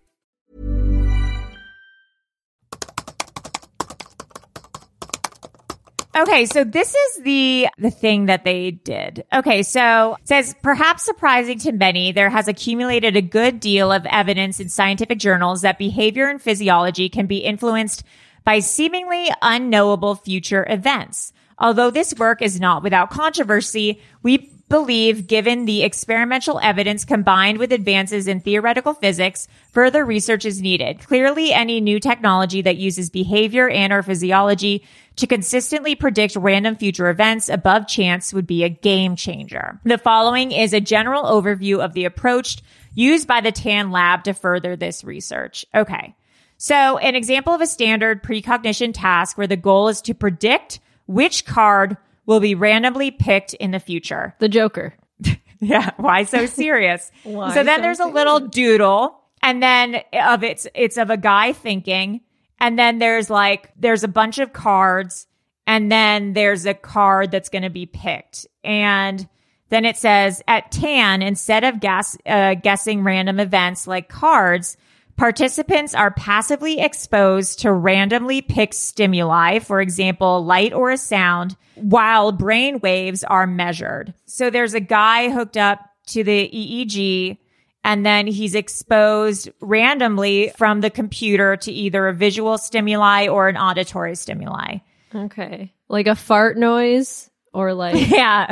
Okay, 6.13 6.45
so 6.45 6.65
this 6.65 6.93
is 6.93 7.23
the 7.23 7.69
the 7.77 7.89
thing 7.89 8.25
that 8.25 8.43
they 8.43 8.71
did. 8.71 9.23
Okay, 9.33 9.63
so 9.63 10.17
says 10.25 10.55
perhaps 10.61 11.03
surprising 11.03 11.57
to 11.59 11.71
many, 11.71 12.11
there 12.11 12.29
has 12.29 12.49
accumulated 12.49 13.15
a 13.15 13.21
good 13.21 13.61
deal 13.61 13.91
of 13.91 14.05
evidence 14.07 14.59
in 14.59 14.67
scientific 14.67 15.19
journals 15.19 15.61
that 15.61 15.77
behavior 15.77 16.27
and 16.29 16.41
physiology 16.41 17.07
can 17.07 17.27
be 17.27 17.37
influenced 17.37 18.03
by 18.43 18.59
seemingly 18.59 19.29
unknowable 19.41 20.15
future 20.15 20.65
events. 20.69 21.31
Although 21.57 21.91
this 21.91 22.13
work 22.15 22.41
is 22.41 22.59
not 22.59 22.83
without 22.83 23.11
controversy, 23.11 24.01
we 24.21 24.51
believe 24.71 25.27
given 25.27 25.65
the 25.65 25.83
experimental 25.83 26.59
evidence 26.63 27.05
combined 27.05 27.57
with 27.57 27.73
advances 27.73 28.27
in 28.27 28.39
theoretical 28.39 28.93
physics, 28.93 29.47
further 29.71 30.05
research 30.05 30.45
is 30.45 30.61
needed. 30.61 31.05
Clearly, 31.05 31.51
any 31.51 31.81
new 31.81 31.99
technology 31.99 32.61
that 32.61 32.77
uses 32.77 33.09
behavior 33.09 33.69
and 33.69 33.91
or 33.91 34.01
physiology 34.01 34.83
to 35.17 35.27
consistently 35.27 35.95
predict 35.95 36.35
random 36.35 36.75
future 36.75 37.09
events 37.09 37.49
above 37.49 37.87
chance 37.87 38.33
would 38.33 38.47
be 38.47 38.63
a 38.63 38.69
game 38.69 39.15
changer. 39.15 39.79
The 39.83 39.97
following 39.97 40.51
is 40.51 40.73
a 40.73 40.81
general 40.81 41.23
overview 41.23 41.83
of 41.83 41.93
the 41.93 42.05
approach 42.05 42.61
used 42.93 43.27
by 43.27 43.41
the 43.41 43.51
TAN 43.51 43.91
lab 43.91 44.23
to 44.23 44.33
further 44.33 44.75
this 44.75 45.03
research. 45.03 45.65
Okay. 45.75 46.15
So 46.57 46.97
an 46.97 47.15
example 47.15 47.53
of 47.53 47.61
a 47.61 47.67
standard 47.67 48.21
precognition 48.23 48.93
task 48.93 49.37
where 49.37 49.47
the 49.47 49.57
goal 49.57 49.87
is 49.87 50.01
to 50.03 50.13
predict 50.13 50.79
which 51.07 51.45
card 51.45 51.97
will 52.25 52.39
be 52.39 52.55
randomly 52.55 53.11
picked 53.11 53.53
in 53.55 53.71
the 53.71 53.79
future. 53.79 54.35
The 54.39 54.49
Joker. 54.49 54.93
Yeah. 55.63 55.91
Why 55.97 56.23
so 56.23 56.45
serious? 56.47 57.11
Why 57.21 57.53
so 57.53 57.63
then 57.63 57.77
so 57.77 57.81
there's 57.83 57.99
a 57.99 58.07
little 58.07 58.39
doodle 58.39 59.21
and 59.43 59.61
then 59.61 60.01
of 60.11 60.43
it's, 60.43 60.65
it's 60.73 60.97
of 60.97 61.11
a 61.11 61.17
guy 61.17 61.53
thinking. 61.53 62.21
And 62.61 62.77
then 62.77 62.99
there's 62.99 63.29
like, 63.29 63.71
there's 63.75 64.03
a 64.03 64.07
bunch 64.07 64.37
of 64.37 64.53
cards 64.53 65.25
and 65.65 65.91
then 65.91 66.33
there's 66.33 66.67
a 66.67 66.75
card 66.75 67.31
that's 67.31 67.49
going 67.49 67.63
to 67.63 67.71
be 67.71 67.87
picked. 67.87 68.45
And 68.63 69.27
then 69.69 69.83
it 69.83 69.97
says 69.97 70.43
at 70.47 70.71
TAN, 70.71 71.23
instead 71.23 71.63
of 71.63 71.79
guess, 71.79 72.15
uh, 72.25 72.53
guessing 72.53 73.03
random 73.03 73.39
events 73.39 73.87
like 73.87 74.09
cards, 74.09 74.77
participants 75.17 75.95
are 75.95 76.11
passively 76.11 76.79
exposed 76.79 77.61
to 77.61 77.73
randomly 77.73 78.43
picked 78.43 78.75
stimuli, 78.75 79.57
for 79.57 79.81
example, 79.81 80.45
light 80.45 80.71
or 80.71 80.91
a 80.91 80.97
sound, 80.97 81.55
while 81.75 82.31
brain 82.31 82.79
waves 82.79 83.23
are 83.23 83.47
measured. 83.47 84.13
So 84.25 84.51
there's 84.51 84.75
a 84.75 84.79
guy 84.79 85.29
hooked 85.31 85.57
up 85.57 85.79
to 86.07 86.23
the 86.23 86.47
EEG 86.47 87.37
and 87.83 88.05
then 88.05 88.27
he's 88.27 88.55
exposed 88.55 89.49
randomly 89.59 90.51
from 90.57 90.81
the 90.81 90.89
computer 90.89 91.57
to 91.57 91.71
either 91.71 92.07
a 92.07 92.13
visual 92.13 92.57
stimuli 92.57 93.27
or 93.27 93.47
an 93.47 93.57
auditory 93.57 94.15
stimuli. 94.15 94.77
Okay. 95.13 95.73
Like 95.89 96.07
a 96.07 96.15
fart 96.15 96.57
noise 96.57 97.29
or 97.53 97.73
like 97.73 97.95
Yeah. 98.09 98.45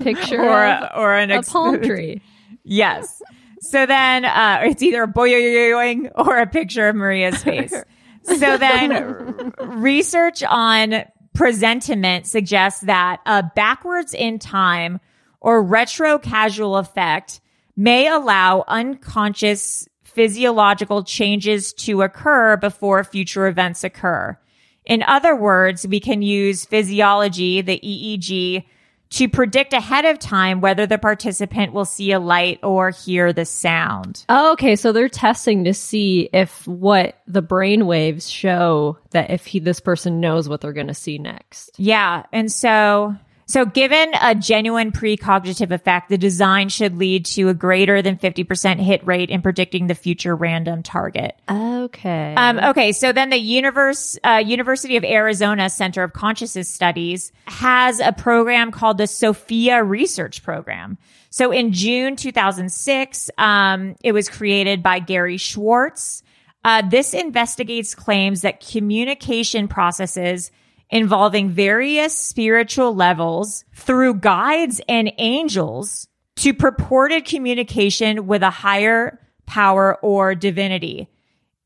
picture 0.00 0.40
or 0.42 0.64
a, 0.64 0.92
or 0.96 1.14
an 1.14 1.30
a 1.30 1.36
ex- 1.38 1.50
palm 1.50 1.80
tree. 1.82 2.22
Yes. 2.64 3.22
So 3.60 3.86
then 3.86 4.24
uh, 4.24 4.60
it's 4.64 4.82
either 4.82 5.02
a 5.02 5.08
boing 5.08 6.10
or 6.14 6.38
a 6.38 6.46
picture 6.46 6.88
of 6.88 6.96
Maria's 6.96 7.42
face. 7.42 7.74
So 8.24 8.58
then 8.58 9.54
research 9.58 10.42
on 10.42 11.02
presentiment 11.32 12.26
suggests 12.26 12.82
that 12.82 13.20
a 13.24 13.42
backwards 13.56 14.12
in 14.12 14.38
time 14.38 15.00
or 15.40 15.62
retro 15.62 16.18
causal 16.18 16.76
effect 16.76 17.40
may 17.78 18.08
allow 18.08 18.64
unconscious 18.66 19.88
physiological 20.02 21.04
changes 21.04 21.72
to 21.72 22.02
occur 22.02 22.56
before 22.56 23.04
future 23.04 23.46
events 23.46 23.84
occur. 23.84 24.36
In 24.84 25.04
other 25.04 25.36
words, 25.36 25.86
we 25.86 26.00
can 26.00 26.20
use 26.20 26.64
physiology, 26.64 27.60
the 27.60 27.78
EEG, 27.78 28.64
to 29.10 29.28
predict 29.28 29.72
ahead 29.72 30.04
of 30.04 30.18
time 30.18 30.60
whether 30.60 30.86
the 30.86 30.98
participant 30.98 31.72
will 31.72 31.84
see 31.84 32.10
a 32.10 32.18
light 32.18 32.58
or 32.64 32.90
hear 32.90 33.32
the 33.32 33.44
sound. 33.44 34.24
Oh, 34.28 34.52
okay, 34.52 34.74
so 34.74 34.90
they're 34.90 35.08
testing 35.08 35.64
to 35.64 35.72
see 35.72 36.28
if 36.32 36.66
what 36.66 37.20
the 37.28 37.42
brain 37.42 37.86
waves 37.86 38.28
show 38.28 38.98
that 39.10 39.30
if 39.30 39.46
he 39.46 39.60
this 39.60 39.80
person 39.80 40.20
knows 40.20 40.48
what 40.48 40.60
they're 40.60 40.72
going 40.72 40.88
to 40.88 40.94
see 40.94 41.18
next. 41.18 41.70
Yeah. 41.78 42.24
And 42.32 42.50
so, 42.50 43.14
so 43.48 43.64
given 43.64 44.12
a 44.20 44.34
genuine 44.34 44.92
precognitive 44.92 45.70
effect, 45.70 46.10
the 46.10 46.18
design 46.18 46.68
should 46.68 46.98
lead 46.98 47.24
to 47.26 47.48
a 47.48 47.54
greater 47.54 48.02
than 48.02 48.18
50% 48.18 48.78
hit 48.78 49.04
rate 49.06 49.30
in 49.30 49.40
predicting 49.40 49.86
the 49.86 49.94
future 49.94 50.36
random 50.36 50.82
target. 50.82 51.40
Okay. 51.50 52.34
Um, 52.34 52.58
okay, 52.58 52.92
so 52.92 53.10
then 53.10 53.30
the 53.30 53.38
universe, 53.38 54.18
uh, 54.22 54.42
University 54.44 54.98
of 54.98 55.04
Arizona 55.04 55.70
Center 55.70 56.02
of 56.02 56.12
Consciousness 56.12 56.68
Studies 56.68 57.32
has 57.46 58.00
a 58.00 58.12
program 58.12 58.70
called 58.70 58.98
the 58.98 59.06
Sophia 59.06 59.82
Research 59.82 60.42
Program. 60.42 60.98
So 61.30 61.50
in 61.50 61.72
June 61.72 62.16
2006, 62.16 63.30
um, 63.38 63.96
it 64.04 64.12
was 64.12 64.28
created 64.28 64.82
by 64.82 64.98
Gary 64.98 65.38
Schwartz. 65.38 66.22
Uh, 66.64 66.82
this 66.86 67.14
investigates 67.14 67.94
claims 67.94 68.42
that 68.42 68.60
communication 68.60 69.68
processes 69.68 70.50
involving 70.90 71.50
various 71.50 72.16
spiritual 72.16 72.94
levels 72.94 73.64
through 73.74 74.14
guides 74.14 74.80
and 74.88 75.12
angels 75.18 76.08
to 76.36 76.54
purported 76.54 77.24
communication 77.24 78.26
with 78.26 78.42
a 78.42 78.50
higher 78.50 79.20
power 79.46 79.96
or 80.02 80.34
divinity. 80.34 81.08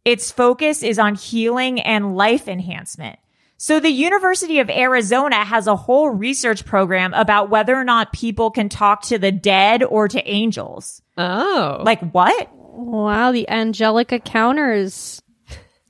Its 0.04 0.32
focus 0.32 0.82
is 0.82 0.98
on 0.98 1.14
healing 1.14 1.80
and 1.80 2.16
life 2.16 2.48
enhancement. 2.48 3.18
So 3.58 3.78
the 3.78 3.90
University 3.90 4.58
of 4.58 4.68
Arizona 4.68 5.44
has 5.44 5.68
a 5.68 5.76
whole 5.76 6.10
research 6.10 6.64
program 6.64 7.14
about 7.14 7.48
whether 7.48 7.76
or 7.76 7.84
not 7.84 8.12
people 8.12 8.50
can 8.50 8.68
talk 8.68 9.02
to 9.02 9.18
the 9.18 9.30
dead 9.30 9.84
or 9.84 10.08
to 10.08 10.28
angels. 10.28 11.00
oh. 11.16 11.80
Like 11.84 12.00
what? 12.12 12.48
Wow, 12.54 13.30
the 13.30 13.48
Angelica 13.48 14.18
counters 14.18 15.21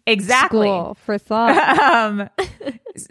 Exactly. 0.07 0.67
school 0.67 0.97
for 1.05 1.19
thought. 1.19 1.79
Um, 1.93 2.29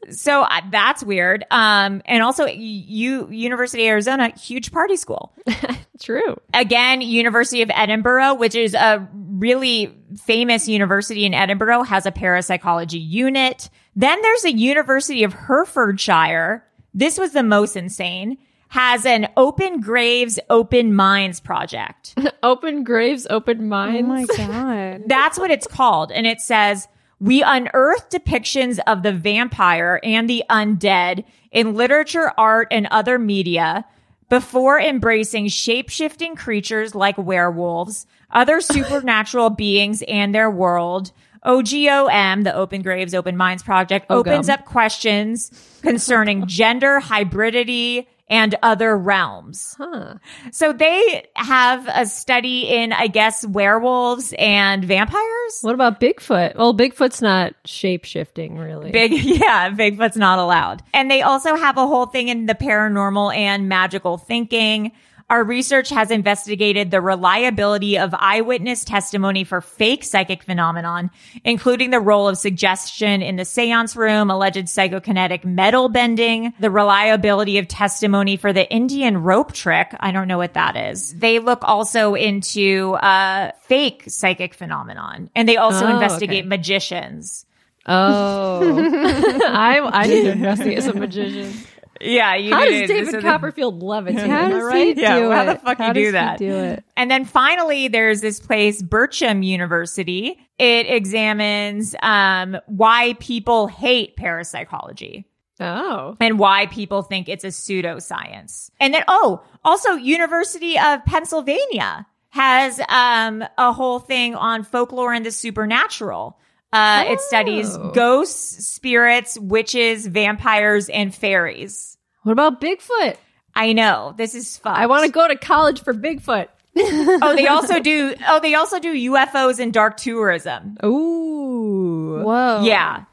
so 0.09 0.45
that's 0.71 1.03
weird. 1.03 1.45
Um, 1.51 2.01
and 2.05 2.23
also 2.23 2.45
you, 2.45 3.29
University 3.29 3.83
of 3.83 3.91
Arizona, 3.91 4.29
huge 4.37 4.71
party 4.71 4.95
school. 4.95 5.33
true. 6.01 6.39
Again, 6.53 7.01
University 7.01 7.61
of 7.61 7.71
Edinburgh, 7.73 8.35
which 8.35 8.55
is 8.55 8.73
a 8.73 9.07
really 9.13 9.95
famous 10.23 10.67
university 10.67 11.25
in 11.25 11.33
Edinburgh, 11.33 11.83
has 11.83 12.05
a 12.05 12.11
parapsychology 12.11 12.99
unit. 12.99 13.69
Then 13.95 14.21
there's 14.21 14.45
a 14.45 14.53
University 14.53 15.23
of 15.23 15.33
Hertfordshire. 15.33 16.65
This 16.93 17.17
was 17.17 17.33
the 17.33 17.43
most 17.43 17.75
insane. 17.75 18.37
Has 18.71 19.05
an 19.05 19.27
open 19.35 19.81
graves, 19.81 20.39
open 20.49 20.93
minds 20.95 21.41
project. 21.41 22.15
Open 22.41 22.85
graves, 22.85 23.27
open 23.29 23.67
minds. 23.67 24.07
oh 24.07 24.07
my 24.07 24.25
god. 24.37 25.03
That's 25.07 25.37
what 25.37 25.51
it's 25.51 25.67
called. 25.67 26.09
And 26.13 26.25
it 26.25 26.39
says, 26.39 26.87
we 27.19 27.43
unearth 27.43 28.09
depictions 28.09 28.79
of 28.87 29.03
the 29.03 29.11
vampire 29.11 29.99
and 30.03 30.29
the 30.29 30.43
undead 30.49 31.25
in 31.51 31.75
literature, 31.75 32.31
art, 32.37 32.69
and 32.71 32.87
other 32.91 33.19
media, 33.19 33.85
before 34.29 34.79
embracing 34.79 35.49
shape 35.49 35.89
shifting 35.89 36.37
creatures 36.37 36.95
like 36.95 37.17
werewolves, 37.17 38.07
other 38.31 38.61
supernatural 38.61 39.49
beings 39.49 40.01
and 40.07 40.33
their 40.33 40.49
world. 40.49 41.11
OGOM, 41.45 42.43
the 42.45 42.55
Open 42.55 42.81
Graves, 42.83 43.13
Open 43.13 43.35
Minds 43.35 43.63
Project, 43.63 44.05
opens 44.09 44.47
OGOM. 44.47 44.53
up 44.53 44.65
questions 44.65 45.51
concerning 45.81 46.47
gender, 46.47 47.01
hybridity, 47.01 48.05
and 48.31 48.55
other 48.63 48.97
realms. 48.97 49.75
Huh. 49.77 50.15
So 50.53 50.71
they 50.71 51.27
have 51.35 51.87
a 51.93 52.05
study 52.05 52.61
in, 52.61 52.93
I 52.93 53.07
guess, 53.07 53.45
werewolves 53.45 54.33
and 54.39 54.85
vampires. 54.85 55.59
What 55.61 55.75
about 55.75 55.99
Bigfoot? 55.99 56.55
Well, 56.55 56.73
Bigfoot's 56.73 57.21
not 57.21 57.53
shape 57.65 58.05
shifting, 58.05 58.57
really. 58.57 58.91
Big, 58.91 59.11
yeah, 59.23 59.69
Bigfoot's 59.69 60.15
not 60.15 60.39
allowed. 60.39 60.81
And 60.93 61.11
they 61.11 61.21
also 61.21 61.55
have 61.55 61.77
a 61.77 61.85
whole 61.85 62.05
thing 62.05 62.29
in 62.29 62.45
the 62.45 62.55
paranormal 62.55 63.35
and 63.35 63.67
magical 63.67 64.17
thinking. 64.17 64.93
Our 65.31 65.45
research 65.45 65.89
has 65.91 66.11
investigated 66.11 66.91
the 66.91 66.99
reliability 66.99 67.97
of 67.97 68.13
eyewitness 68.13 68.83
testimony 68.83 69.45
for 69.45 69.61
fake 69.61 70.03
psychic 70.03 70.43
phenomenon, 70.43 71.09
including 71.45 71.89
the 71.91 72.01
role 72.01 72.27
of 72.27 72.37
suggestion 72.37 73.21
in 73.21 73.37
the 73.37 73.45
seance 73.45 73.95
room, 73.95 74.29
alleged 74.29 74.65
psychokinetic 74.65 75.45
metal 75.45 75.87
bending, 75.87 76.51
the 76.59 76.69
reliability 76.69 77.57
of 77.59 77.69
testimony 77.69 78.35
for 78.35 78.51
the 78.51 78.69
Indian 78.69 79.23
rope 79.23 79.53
trick. 79.53 79.95
I 80.01 80.11
don't 80.11 80.27
know 80.27 80.37
what 80.37 80.55
that 80.55 80.75
is. 80.75 81.17
They 81.17 81.39
look 81.39 81.59
also 81.63 82.13
into, 82.13 82.95
uh, 82.95 83.51
fake 83.61 84.03
psychic 84.07 84.53
phenomenon 84.53 85.29
and 85.33 85.47
they 85.47 85.55
also 85.55 85.85
Oh, 85.85 85.93
investigate 85.93 86.41
okay. 86.41 86.47
magicians. 86.49 87.45
Oh, 87.85 88.77
I 89.47 89.79
I 89.79 90.07
need 90.07 90.23
to 90.23 90.31
investigate 90.33 90.83
some 90.83 90.99
magicians. 90.99 91.65
Yeah, 92.03 92.35
you 92.35 92.53
How 92.53 92.63
need 92.63 92.81
does 92.81 92.89
David 92.89 93.11
so 93.11 93.17
the- 93.17 93.21
Copperfield 93.23 93.81
levitate? 93.81 94.27
How 94.27 94.49
does 94.49 94.63
right? 94.63 94.95
he 94.97 95.01
Yeah, 95.01 95.19
do 95.19 95.29
how 95.29 95.41
it? 95.41 95.45
How 95.47 95.53
the 95.53 95.59
fuck 95.59 95.79
you 95.79 95.85
How 95.85 95.93
do 95.93 95.99
does 96.01 96.07
he 96.07 96.11
that? 96.11 96.37
do 96.39 96.55
it? 96.55 96.83
And 96.97 97.09
then 97.11 97.25
finally, 97.25 97.87
there's 97.87 98.21
this 98.21 98.39
place, 98.39 98.81
Bircham 98.81 99.45
University. 99.45 100.37
It 100.57 100.87
examines 100.87 101.95
um, 102.01 102.57
why 102.67 103.15
people 103.19 103.67
hate 103.67 104.15
parapsychology 104.15 105.25
Oh, 105.59 106.15
and 106.19 106.39
why 106.39 106.65
people 106.67 107.03
think 107.03 107.29
it's 107.29 107.43
a 107.43 107.47
pseudoscience. 107.49 108.71
And 108.79 108.93
then, 108.93 109.03
oh, 109.07 109.43
also 109.63 109.91
University 109.93 110.77
of 110.79 111.05
Pennsylvania 111.05 112.07
has 112.29 112.79
um, 112.89 113.43
a 113.57 113.71
whole 113.73 113.99
thing 113.99 114.33
on 114.35 114.63
folklore 114.63 115.13
and 115.13 115.25
the 115.25 115.31
supernatural. 115.31 116.37
Uh, 116.73 117.03
It 117.07 117.19
studies 117.21 117.75
Oh. 117.75 117.91
ghosts, 117.91 118.65
spirits, 118.67 119.37
witches, 119.39 120.07
vampires, 120.07 120.89
and 120.89 121.13
fairies. 121.13 121.97
what 122.23 122.31
about 122.31 122.61
Bigfoot? 122.61 123.15
I 123.55 123.73
know 123.73 124.13
this 124.15 124.33
is 124.35 124.57
fun. 124.57 124.75
I 124.75 124.85
want 124.85 125.05
to 125.05 125.11
go 125.11 125.27
to 125.27 125.35
college 125.35 125.83
for 125.83 125.93
Bigfoot. 125.93 126.47
oh, 126.77 127.33
they 127.35 127.47
also 127.47 127.81
do. 127.81 128.15
Oh, 128.27 128.39
they 128.39 128.55
also 128.55 128.79
do 128.79 128.93
UFOs 129.11 129.59
and 129.59 129.73
dark 129.73 129.97
tourism. 129.97 130.77
Ooh. 130.85 132.21
Whoa. 132.23 132.61
Yeah, 132.63 133.03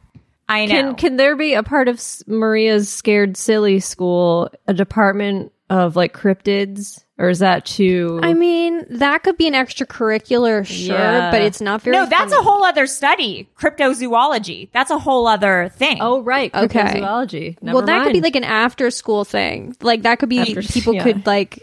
I 0.48 0.66
know. 0.66 0.70
Can 0.72 0.94
can 0.94 1.16
there 1.16 1.34
be 1.34 1.54
a 1.54 1.64
part 1.64 1.88
of 1.88 2.00
Maria's 2.28 2.88
scared 2.88 3.36
silly 3.36 3.80
school 3.80 4.48
a 4.68 4.74
department 4.74 5.52
of 5.70 5.96
like 5.96 6.12
cryptids, 6.14 7.02
or 7.18 7.28
is 7.28 7.40
that 7.40 7.64
too? 7.66 8.20
I 8.22 8.32
mean, 8.34 8.84
that 8.90 9.24
could 9.24 9.36
be 9.36 9.46
an 9.48 9.54
extracurricular, 9.54 10.64
sure, 10.64 10.96
Yeah. 10.96 11.30
but 11.30 11.42
it's 11.42 11.60
not 11.60 11.82
very. 11.82 11.96
no, 11.96 12.06
that's 12.06 12.32
fun. 12.32 12.40
a 12.40 12.42
whole 12.44 12.64
other 12.64 12.86
study. 12.86 13.48
Cryptozoology. 13.58 14.68
That's 14.72 14.90
a 14.90 14.98
whole 14.98 15.26
other 15.26 15.70
thing. 15.74 15.98
oh 16.00 16.20
right, 16.22 16.54
Okay. 16.54 16.78
cryptozoology. 16.80 17.60
Never 17.62 17.76
well, 17.78 17.86
that 17.86 18.04
could 18.04 18.12
be 18.12 18.20
like 18.20 18.36
an 18.36 18.44
after 18.44 18.90
school 18.90 19.24
thing. 19.24 19.76
Like 19.82 20.02
that 20.02 20.18
could 20.18 20.28
be 20.28 20.38
After- 20.38 20.62
people 20.62 20.94
yeah. 20.94 21.02
could 21.02 21.26
like 21.26 21.58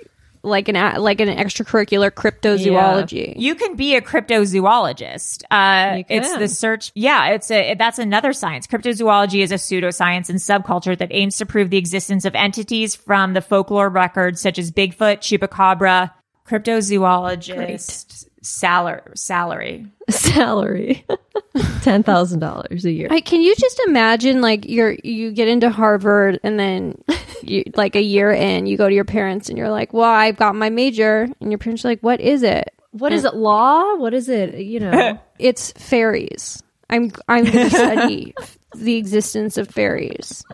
like 0.45 0.69
an 0.69 0.75
like 1.01 1.19
an 1.19 1.27
extracurricular 1.29 2.11
cryptozoology. 2.11 3.33
You 3.37 3.55
can 3.55 3.75
be 3.75 3.95
a 3.95 4.01
cryptozoologist. 4.01 5.43
Uh, 5.51 5.97
You 5.97 6.05
it's 6.09 6.35
the 6.37 6.47
search. 6.47 6.91
Yeah, 6.95 7.29
it's 7.29 7.49
a, 7.51 7.73
that's 7.75 7.99
another 7.99 8.33
science. 8.33 8.67
Cryptozoology 8.67 9.41
is 9.41 9.51
a 9.51 9.55
pseudoscience 9.55 10.29
and 10.29 10.39
subculture 10.39 10.97
that 10.97 11.09
aims 11.11 11.37
to 11.37 11.45
prove 11.45 11.69
the 11.69 11.77
existence 11.77 12.25
of 12.25 12.35
entities 12.35 12.95
from 12.95 13.33
the 13.33 13.41
folklore 13.41 13.89
records 13.89 14.39
such 14.41 14.57
as 14.59 14.71
Bigfoot, 14.71 15.17
Chupacabra, 15.19 16.11
cryptozoologist 16.47 18.27
salary, 18.41 19.01
salary. 19.15 19.87
salary 20.09 21.05
ten 21.81 22.03
thousand 22.03 22.39
dollars 22.39 22.85
a 22.85 22.91
year. 22.91 23.07
Like, 23.09 23.25
can 23.25 23.41
you 23.41 23.55
just 23.55 23.81
imagine 23.87 24.41
like 24.41 24.65
you're 24.67 24.95
you 25.03 25.31
get 25.31 25.47
into 25.47 25.69
Harvard 25.69 26.39
and 26.43 26.59
then 26.59 27.03
you 27.47 27.63
like 27.75 27.95
a 27.95 28.01
year 28.01 28.31
in 28.31 28.65
you 28.65 28.77
go 28.77 28.87
to 28.87 28.95
your 28.95 29.05
parents 29.05 29.49
and 29.49 29.57
you're 29.57 29.69
like, 29.69 29.93
well, 29.93 30.09
I've 30.09 30.37
got 30.37 30.55
my 30.55 30.69
major, 30.69 31.27
and 31.39 31.51
your 31.51 31.57
parents 31.57 31.85
are 31.85 31.89
like, 31.89 32.01
what 32.01 32.21
is 32.21 32.43
it? 32.43 32.71
what 32.99 33.11
is 33.11 33.25
it? 33.25 33.35
Law? 33.35 33.95
What 33.95 34.13
is 34.13 34.29
it? 34.29 34.55
You 34.55 34.79
know. 34.79 35.19
It's 35.37 35.73
fairies. 35.73 36.63
I'm 36.89 37.11
I'm 37.27 37.43
going 37.43 37.69
to 37.69 37.69
study 37.69 38.33
the 38.73 38.95
existence 38.95 39.57
of 39.57 39.67
fairies. 39.69 40.45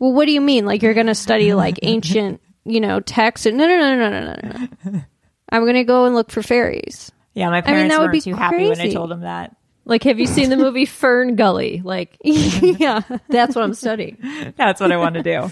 Well, 0.00 0.14
what 0.14 0.24
do 0.24 0.32
you 0.32 0.40
mean? 0.40 0.64
Like 0.64 0.82
you're 0.82 0.94
going 0.94 1.08
to 1.08 1.14
study 1.14 1.52
like 1.52 1.78
ancient, 1.82 2.40
you 2.64 2.80
know, 2.80 3.00
texts? 3.00 3.46
No, 3.46 3.52
no, 3.52 3.66
no, 3.66 3.96
no, 3.96 4.08
no, 4.08 4.34
no, 4.42 4.70
no. 4.90 5.00
I'm 5.50 5.62
going 5.64 5.74
to 5.74 5.84
go 5.84 6.06
and 6.06 6.14
look 6.14 6.30
for 6.30 6.42
fairies. 6.42 7.12
Yeah, 7.34 7.50
my 7.50 7.58
I 7.58 7.60
parents 7.60 7.82
mean, 7.82 7.88
that 7.90 7.98
would 7.98 8.04
weren't 8.04 8.12
be 8.12 8.20
too 8.22 8.34
happy 8.34 8.66
when 8.66 8.80
I 8.80 8.90
told 8.90 9.10
them 9.10 9.20
that. 9.20 9.54
Like, 9.84 10.04
have 10.04 10.18
you 10.18 10.26
seen 10.26 10.48
the 10.48 10.56
movie 10.56 10.86
Fern 10.86 11.36
Gully? 11.36 11.82
Like, 11.84 12.16
yeah. 12.22 13.02
that's 13.28 13.54
what 13.54 13.62
I'm 13.62 13.74
studying. 13.74 14.16
That's 14.56 14.80
what 14.80 14.90
I 14.90 14.96
want 14.96 15.16
to 15.16 15.22
do. 15.22 15.50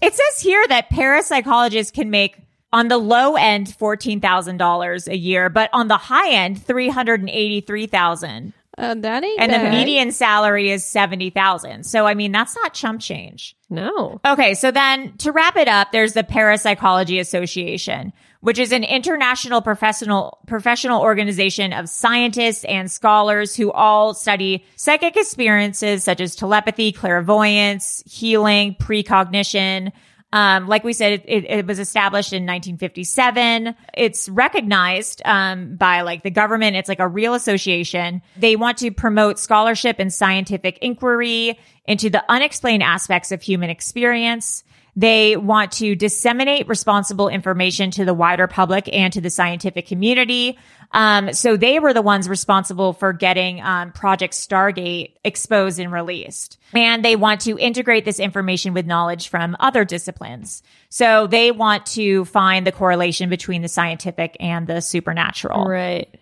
It 0.00 0.14
says 0.14 0.40
here 0.40 0.64
that 0.68 0.90
parapsychologists 0.90 1.92
can 1.92 2.10
make 2.10 2.36
on 2.72 2.88
the 2.88 2.98
low 2.98 3.36
end 3.36 3.66
$14,000 3.66 5.08
a 5.08 5.16
year, 5.16 5.50
but 5.50 5.70
on 5.72 5.88
the 5.88 5.96
high 5.96 6.32
end 6.32 6.62
383,000. 6.64 8.52
Uh, 8.78 8.94
that 8.94 9.22
ain't 9.22 9.38
And 9.38 9.52
the 9.52 9.70
median 9.70 10.12
salary 10.12 10.70
is 10.70 10.84
70,000. 10.84 11.84
So 11.84 12.06
I 12.06 12.14
mean, 12.14 12.32
that's 12.32 12.56
not 12.56 12.72
chump 12.72 13.00
change. 13.00 13.54
No. 13.72 14.20
Okay, 14.22 14.52
so 14.52 14.70
then 14.70 15.16
to 15.16 15.32
wrap 15.32 15.56
it 15.56 15.66
up, 15.66 15.92
there's 15.92 16.12
the 16.12 16.22
Parapsychology 16.22 17.18
Association, 17.18 18.12
which 18.40 18.58
is 18.58 18.70
an 18.70 18.84
international 18.84 19.62
professional 19.62 20.38
professional 20.46 21.00
organization 21.00 21.72
of 21.72 21.88
scientists 21.88 22.64
and 22.64 22.90
scholars 22.90 23.56
who 23.56 23.72
all 23.72 24.12
study 24.12 24.66
psychic 24.76 25.16
experiences 25.16 26.04
such 26.04 26.20
as 26.20 26.36
telepathy, 26.36 26.92
clairvoyance, 26.92 28.02
healing, 28.04 28.76
precognition. 28.78 29.90
Um, 30.34 30.66
like 30.66 30.84
we 30.84 30.92
said, 30.92 31.22
it, 31.26 31.44
it, 31.44 31.66
was 31.66 31.78
established 31.78 32.32
in 32.32 32.42
1957. 32.42 33.74
It's 33.94 34.28
recognized 34.30 35.20
um, 35.26 35.76
by 35.76 36.02
like 36.02 36.22
the 36.22 36.30
government. 36.30 36.76
It's 36.76 36.88
like 36.88 37.00
a 37.00 37.08
real 37.08 37.34
association. 37.34 38.22
They 38.38 38.56
want 38.56 38.78
to 38.78 38.90
promote 38.90 39.38
scholarship 39.38 39.96
and 39.98 40.12
scientific 40.12 40.78
inquiry 40.78 41.58
into 41.84 42.10
the 42.10 42.24
unexplained 42.30 42.82
aspects 42.82 43.32
of 43.32 43.42
human 43.42 43.70
experience. 43.70 44.64
They 44.94 45.36
want 45.36 45.72
to 45.72 45.94
disseminate 45.94 46.68
responsible 46.68 47.28
information 47.28 47.90
to 47.92 48.04
the 48.04 48.12
wider 48.12 48.46
public 48.46 48.90
and 48.92 49.10
to 49.14 49.22
the 49.22 49.30
scientific 49.30 49.86
community. 49.86 50.58
Um, 50.92 51.32
so 51.32 51.56
they 51.56 51.78
were 51.78 51.94
the 51.94 52.02
ones 52.02 52.28
responsible 52.28 52.92
for 52.92 53.14
getting 53.14 53.62
um, 53.62 53.92
Project 53.92 54.34
Stargate 54.34 55.14
exposed 55.24 55.80
and 55.80 55.90
released. 55.90 56.58
And 56.74 57.02
they 57.02 57.16
want 57.16 57.40
to 57.42 57.58
integrate 57.58 58.04
this 58.04 58.20
information 58.20 58.74
with 58.74 58.84
knowledge 58.84 59.28
from 59.28 59.56
other 59.58 59.86
disciplines. 59.86 60.62
So 60.90 61.26
they 61.26 61.50
want 61.50 61.86
to 61.86 62.26
find 62.26 62.66
the 62.66 62.72
correlation 62.72 63.30
between 63.30 63.62
the 63.62 63.68
scientific 63.68 64.36
and 64.40 64.66
the 64.66 64.82
supernatural. 64.82 65.64
Right. 65.64 66.14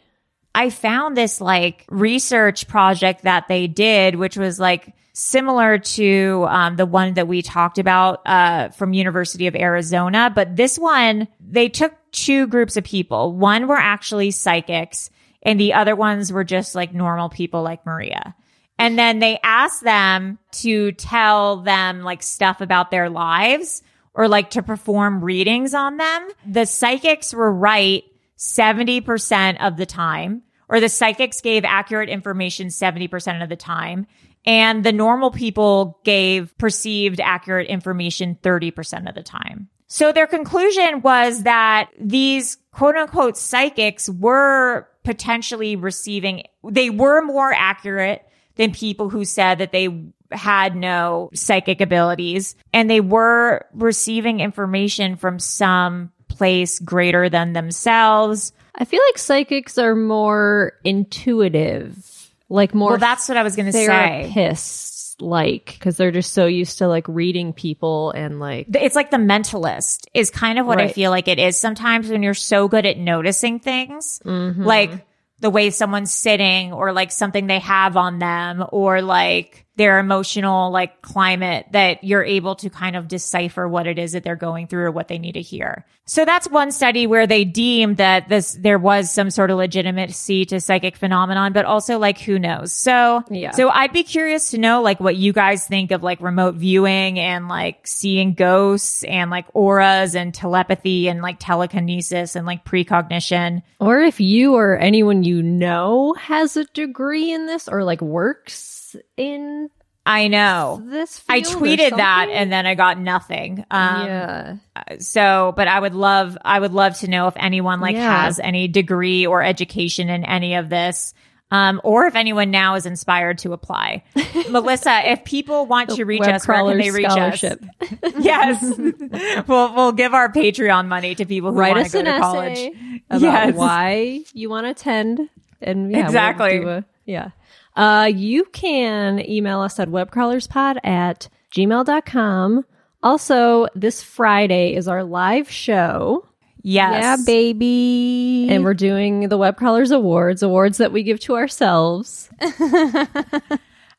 I 0.54 0.70
found 0.70 1.16
this 1.16 1.40
like 1.40 1.84
research 1.88 2.66
project 2.68 3.22
that 3.22 3.48
they 3.48 3.66
did, 3.66 4.16
which 4.16 4.36
was 4.36 4.58
like 4.58 4.94
similar 5.12 5.78
to 5.78 6.46
um, 6.48 6.76
the 6.76 6.86
one 6.86 7.14
that 7.14 7.28
we 7.28 7.42
talked 7.42 7.78
about 7.78 8.22
uh, 8.26 8.70
from 8.70 8.92
University 8.92 9.46
of 9.46 9.54
Arizona. 9.54 10.32
But 10.34 10.56
this 10.56 10.78
one, 10.78 11.28
they 11.40 11.68
took 11.68 11.94
two 12.12 12.46
groups 12.46 12.76
of 12.76 12.84
people. 12.84 13.32
One 13.32 13.68
were 13.68 13.76
actually 13.76 14.30
psychics, 14.30 15.10
and 15.42 15.58
the 15.58 15.74
other 15.74 15.94
ones 15.94 16.32
were 16.32 16.44
just 16.44 16.74
like 16.74 16.92
normal 16.92 17.28
people 17.28 17.62
like 17.62 17.86
Maria. 17.86 18.34
And 18.78 18.98
then 18.98 19.18
they 19.18 19.38
asked 19.42 19.84
them 19.84 20.38
to 20.52 20.92
tell 20.92 21.58
them 21.58 22.00
like 22.00 22.22
stuff 22.22 22.62
about 22.62 22.90
their 22.90 23.10
lives 23.10 23.82
or 24.14 24.26
like 24.26 24.50
to 24.50 24.62
perform 24.62 25.22
readings 25.22 25.74
on 25.74 25.98
them. 25.98 26.28
The 26.46 26.64
psychics 26.64 27.34
were 27.34 27.52
right 27.52 28.04
70% 28.40 29.64
of 29.64 29.76
the 29.76 29.86
time, 29.86 30.42
or 30.68 30.80
the 30.80 30.88
psychics 30.88 31.40
gave 31.42 31.64
accurate 31.64 32.08
information 32.08 32.68
70% 32.68 33.42
of 33.42 33.48
the 33.48 33.56
time. 33.56 34.06
And 34.46 34.82
the 34.82 34.92
normal 34.92 35.30
people 35.30 36.00
gave 36.02 36.56
perceived 36.56 37.20
accurate 37.20 37.68
information 37.68 38.38
30% 38.42 39.08
of 39.08 39.14
the 39.14 39.22
time. 39.22 39.68
So 39.86 40.12
their 40.12 40.26
conclusion 40.26 41.02
was 41.02 41.42
that 41.42 41.90
these 42.00 42.56
quote 42.72 42.96
unquote 42.96 43.36
psychics 43.36 44.08
were 44.08 44.88
potentially 45.04 45.76
receiving, 45.76 46.44
they 46.64 46.88
were 46.88 47.20
more 47.22 47.52
accurate 47.52 48.26
than 48.54 48.72
people 48.72 49.10
who 49.10 49.24
said 49.24 49.58
that 49.58 49.72
they 49.72 49.88
had 50.30 50.76
no 50.76 51.28
psychic 51.34 51.80
abilities 51.80 52.54
and 52.72 52.88
they 52.88 53.00
were 53.00 53.66
receiving 53.74 54.40
information 54.40 55.16
from 55.16 55.38
some 55.38 56.12
place 56.40 56.78
greater 56.78 57.28
than 57.28 57.52
themselves. 57.52 58.52
I 58.74 58.86
feel 58.86 59.00
like 59.08 59.18
psychics 59.18 59.76
are 59.76 59.94
more 59.94 60.72
intuitive, 60.84 62.30
like 62.48 62.74
more 62.74 62.92
Well, 62.92 62.98
that's 62.98 63.28
what 63.28 63.36
I 63.36 63.42
was 63.42 63.56
going 63.56 63.66
to 63.66 63.72
say. 63.72 64.32
therapists 64.34 65.16
like 65.22 65.66
because 65.78 65.98
they're 65.98 66.10
just 66.10 66.32
so 66.32 66.46
used 66.46 66.78
to 66.78 66.88
like 66.88 67.06
reading 67.06 67.52
people 67.52 68.10
and 68.12 68.40
like 68.40 68.68
It's 68.74 68.96
like 68.96 69.10
the 69.10 69.18
mentalist 69.18 70.06
is 70.14 70.30
kind 70.30 70.58
of 70.58 70.64
what 70.66 70.80
I 70.80 70.88
feel 70.88 71.10
like 71.10 71.28
it 71.28 71.38
is 71.38 71.58
sometimes 71.58 72.08
when 72.08 72.22
you're 72.22 72.32
so 72.32 72.68
good 72.68 72.86
at 72.86 72.96
noticing 72.96 73.58
things, 73.58 74.18
Mhm. 74.24 74.64
like 74.64 75.06
the 75.40 75.50
way 75.50 75.68
someone's 75.68 76.10
sitting 76.10 76.72
or 76.72 76.94
like 76.94 77.12
something 77.12 77.46
they 77.48 77.58
have 77.58 77.98
on 77.98 78.18
them 78.18 78.64
or 78.72 79.02
like 79.02 79.66
their 79.80 79.98
emotional 79.98 80.70
like 80.70 81.00
climate 81.00 81.64
that 81.70 82.04
you're 82.04 82.22
able 82.22 82.54
to 82.54 82.68
kind 82.68 82.96
of 82.96 83.08
decipher 83.08 83.66
what 83.66 83.86
it 83.86 83.98
is 83.98 84.12
that 84.12 84.22
they're 84.22 84.36
going 84.36 84.66
through 84.66 84.84
or 84.84 84.90
what 84.90 85.08
they 85.08 85.16
need 85.16 85.32
to 85.32 85.40
hear. 85.40 85.86
So 86.04 86.26
that's 86.26 86.50
one 86.50 86.70
study 86.70 87.06
where 87.06 87.26
they 87.26 87.44
deemed 87.44 87.96
that 87.96 88.28
this 88.28 88.52
there 88.60 88.78
was 88.78 89.10
some 89.10 89.30
sort 89.30 89.50
of 89.50 89.56
legitimacy 89.56 90.44
to 90.46 90.60
psychic 90.60 90.96
phenomenon, 90.96 91.54
but 91.54 91.64
also 91.64 91.98
like 91.98 92.18
who 92.18 92.38
knows. 92.38 92.74
So 92.74 93.24
Yeah. 93.30 93.52
So 93.52 93.70
I'd 93.70 93.94
be 93.94 94.02
curious 94.02 94.50
to 94.50 94.58
know 94.58 94.82
like 94.82 95.00
what 95.00 95.16
you 95.16 95.32
guys 95.32 95.66
think 95.66 95.92
of 95.92 96.02
like 96.02 96.20
remote 96.20 96.56
viewing 96.56 97.18
and 97.18 97.48
like 97.48 97.86
seeing 97.86 98.34
ghosts 98.34 99.02
and 99.04 99.30
like 99.30 99.46
auras 99.54 100.14
and 100.14 100.34
telepathy 100.34 101.08
and 101.08 101.22
like 101.22 101.36
telekinesis 101.38 102.36
and 102.36 102.44
like 102.44 102.66
precognition. 102.66 103.62
or 103.78 104.00
if 104.00 104.20
you 104.20 104.56
or 104.56 104.76
anyone 104.76 105.22
you 105.22 105.42
know 105.42 106.12
has 106.18 106.58
a 106.58 106.66
degree 106.66 107.32
in 107.32 107.46
this 107.46 107.66
or 107.66 107.82
like 107.82 108.02
works 108.02 108.79
in 109.16 109.70
I 110.06 110.28
know. 110.28 110.82
this 110.84 111.22
I 111.28 111.42
tweeted 111.42 111.96
that 111.96 112.28
and 112.30 112.50
then 112.50 112.66
I 112.66 112.74
got 112.74 112.98
nothing. 112.98 113.64
Um, 113.70 114.06
yeah 114.06 114.56
So, 114.98 115.52
but 115.56 115.68
I 115.68 115.78
would 115.78 115.94
love, 115.94 116.36
I 116.42 116.58
would 116.58 116.72
love 116.72 116.98
to 117.00 117.08
know 117.08 117.26
if 117.28 117.34
anyone 117.36 117.80
like 117.80 117.94
Yeah. 117.96 118.24
has 118.24 118.40
any 118.40 118.66
degree 118.66 119.26
or 119.26 119.42
education 119.42 120.08
in 120.08 120.24
any 120.24 120.54
of 120.54 120.68
this. 120.68 121.12
Um, 121.52 121.80
or 121.82 122.06
if 122.06 122.14
anyone 122.14 122.52
now 122.52 122.76
is 122.76 122.86
inspired 122.86 123.38
to 123.38 123.52
apply. 123.52 124.04
Melissa, 124.50 125.10
if 125.10 125.24
people 125.24 125.66
want 125.66 125.90
to 125.90 126.04
reach 126.04 126.22
us, 126.22 126.46
where 126.46 126.62
can 126.64 126.78
they 126.78 126.92
reach 126.92 127.10
scholarship. 127.10 127.60
us? 127.80 127.88
yes. 128.20 128.62
we'll, 129.48 129.74
we'll 129.74 129.92
give 129.92 130.14
our 130.14 130.32
Patreon 130.32 130.86
money 130.86 131.14
to 131.16 131.24
people 131.26 131.52
who 131.52 131.58
write 131.58 131.74
want 131.74 131.86
us 131.86 131.92
to 131.92 131.98
go 131.98 131.98
an 132.00 132.04
to 132.06 132.10
essay 132.12 132.20
college. 132.20 133.00
about 133.10 133.20
Yes. 133.48 133.54
why 133.56 134.20
you 134.32 134.48
want 134.48 134.66
to 134.66 134.70
attend 134.70 135.28
and 135.60 135.90
yeah, 135.90 135.98
we'll 135.98 136.06
Exactly. 136.06 136.58
do 136.60 136.68
a- 136.68 136.84
yeah 137.04 137.30
uh 137.76 138.10
you 138.14 138.44
can 138.46 139.20
email 139.28 139.60
us 139.60 139.78
at 139.78 139.88
webcrawlerspod 139.88 140.78
at 140.84 141.28
gmail.com 141.54 142.64
also 143.02 143.66
this 143.74 144.02
friday 144.02 144.74
is 144.74 144.88
our 144.88 145.04
live 145.04 145.50
show 145.50 146.26
Yes. 146.62 147.02
Yeah, 147.02 147.16
baby. 147.24 148.48
and 148.50 148.62
we're 148.64 148.74
doing 148.74 149.30
the 149.30 149.38
web 149.38 149.56
crawlers 149.56 149.90
awards 149.92 150.42
awards 150.42 150.76
that 150.76 150.92
we 150.92 151.02
give 151.02 151.18
to 151.20 151.36
ourselves 151.36 152.28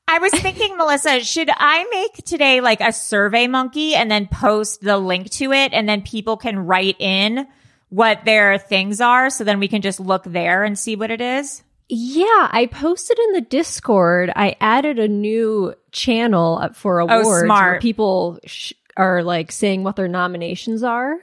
I 0.07 0.19
was 0.19 0.33
thinking, 0.33 0.75
Melissa, 0.75 1.21
should 1.21 1.49
I 1.55 1.85
make 1.89 2.25
today 2.25 2.59
like 2.59 2.81
a 2.81 2.91
survey 2.91 3.47
monkey 3.47 3.95
and 3.95 4.11
then 4.11 4.27
post 4.27 4.81
the 4.81 4.97
link 4.97 5.29
to 5.31 5.53
it 5.53 5.71
and 5.73 5.87
then 5.87 6.01
people 6.01 6.35
can 6.35 6.59
write 6.59 6.97
in 6.99 7.47
what 7.87 8.25
their 8.25 8.57
things 8.57 8.99
are 8.99 9.29
so 9.29 9.45
then 9.45 9.59
we 9.59 9.69
can 9.69 9.81
just 9.81 10.01
look 10.01 10.23
there 10.25 10.65
and 10.65 10.77
see 10.77 10.97
what 10.97 11.11
it 11.11 11.21
is? 11.21 11.63
Yeah, 11.93 12.47
I 12.51 12.69
posted 12.71 13.19
in 13.19 13.33
the 13.33 13.41
Discord. 13.41 14.31
I 14.33 14.55
added 14.61 14.97
a 14.97 15.09
new 15.09 15.73
channel 15.91 16.69
for 16.73 17.01
oh, 17.01 17.05
awards 17.05 17.27
where 17.27 17.43
Oh, 17.43 17.45
smart. 17.47 17.81
people 17.81 18.39
sh- 18.45 18.71
are 18.95 19.21
like 19.23 19.51
saying 19.51 19.83
what 19.83 19.97
their 19.97 20.07
nominations 20.07 20.83
are. 20.83 21.15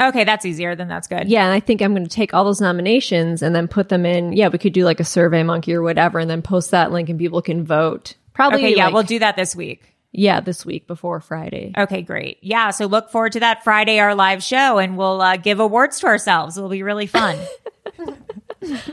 Okay, 0.00 0.24
that's 0.24 0.44
easier. 0.44 0.74
Then 0.74 0.88
that's 0.88 1.06
good. 1.06 1.28
Yeah, 1.28 1.44
and 1.44 1.54
I 1.54 1.60
think 1.60 1.80
I'm 1.80 1.92
going 1.94 2.04
to 2.04 2.10
take 2.10 2.34
all 2.34 2.44
those 2.44 2.60
nominations 2.60 3.40
and 3.40 3.54
then 3.54 3.68
put 3.68 3.88
them 3.88 4.04
in. 4.04 4.32
Yeah, 4.32 4.48
we 4.48 4.58
could 4.58 4.72
do 4.72 4.84
like 4.84 4.98
a 5.00 5.04
survey 5.04 5.42
monkey 5.44 5.72
or 5.74 5.80
whatever 5.82 6.18
and 6.18 6.28
then 6.28 6.42
post 6.42 6.72
that 6.72 6.90
link 6.90 7.08
and 7.08 7.18
people 7.18 7.40
can 7.40 7.64
vote. 7.64 8.14
Probably 8.34 8.58
Okay, 8.64 8.76
yeah, 8.76 8.86
like- 8.86 8.94
we'll 8.94 9.02
do 9.04 9.20
that 9.20 9.36
this 9.36 9.54
week. 9.56 9.94
Yeah, 10.12 10.40
this 10.40 10.64
week 10.64 10.86
before 10.86 11.20
Friday. 11.20 11.72
Okay, 11.76 12.00
great. 12.02 12.38
Yeah, 12.40 12.70
so 12.70 12.86
look 12.86 13.10
forward 13.10 13.32
to 13.32 13.40
that 13.40 13.64
Friday, 13.64 13.98
our 13.98 14.14
live 14.14 14.42
show, 14.42 14.78
and 14.78 14.96
we'll 14.96 15.20
uh, 15.20 15.36
give 15.36 15.60
awards 15.60 16.00
to 16.00 16.06
ourselves. 16.06 16.56
It'll 16.56 16.70
be 16.70 16.82
really 16.82 17.06
fun. 17.06 17.38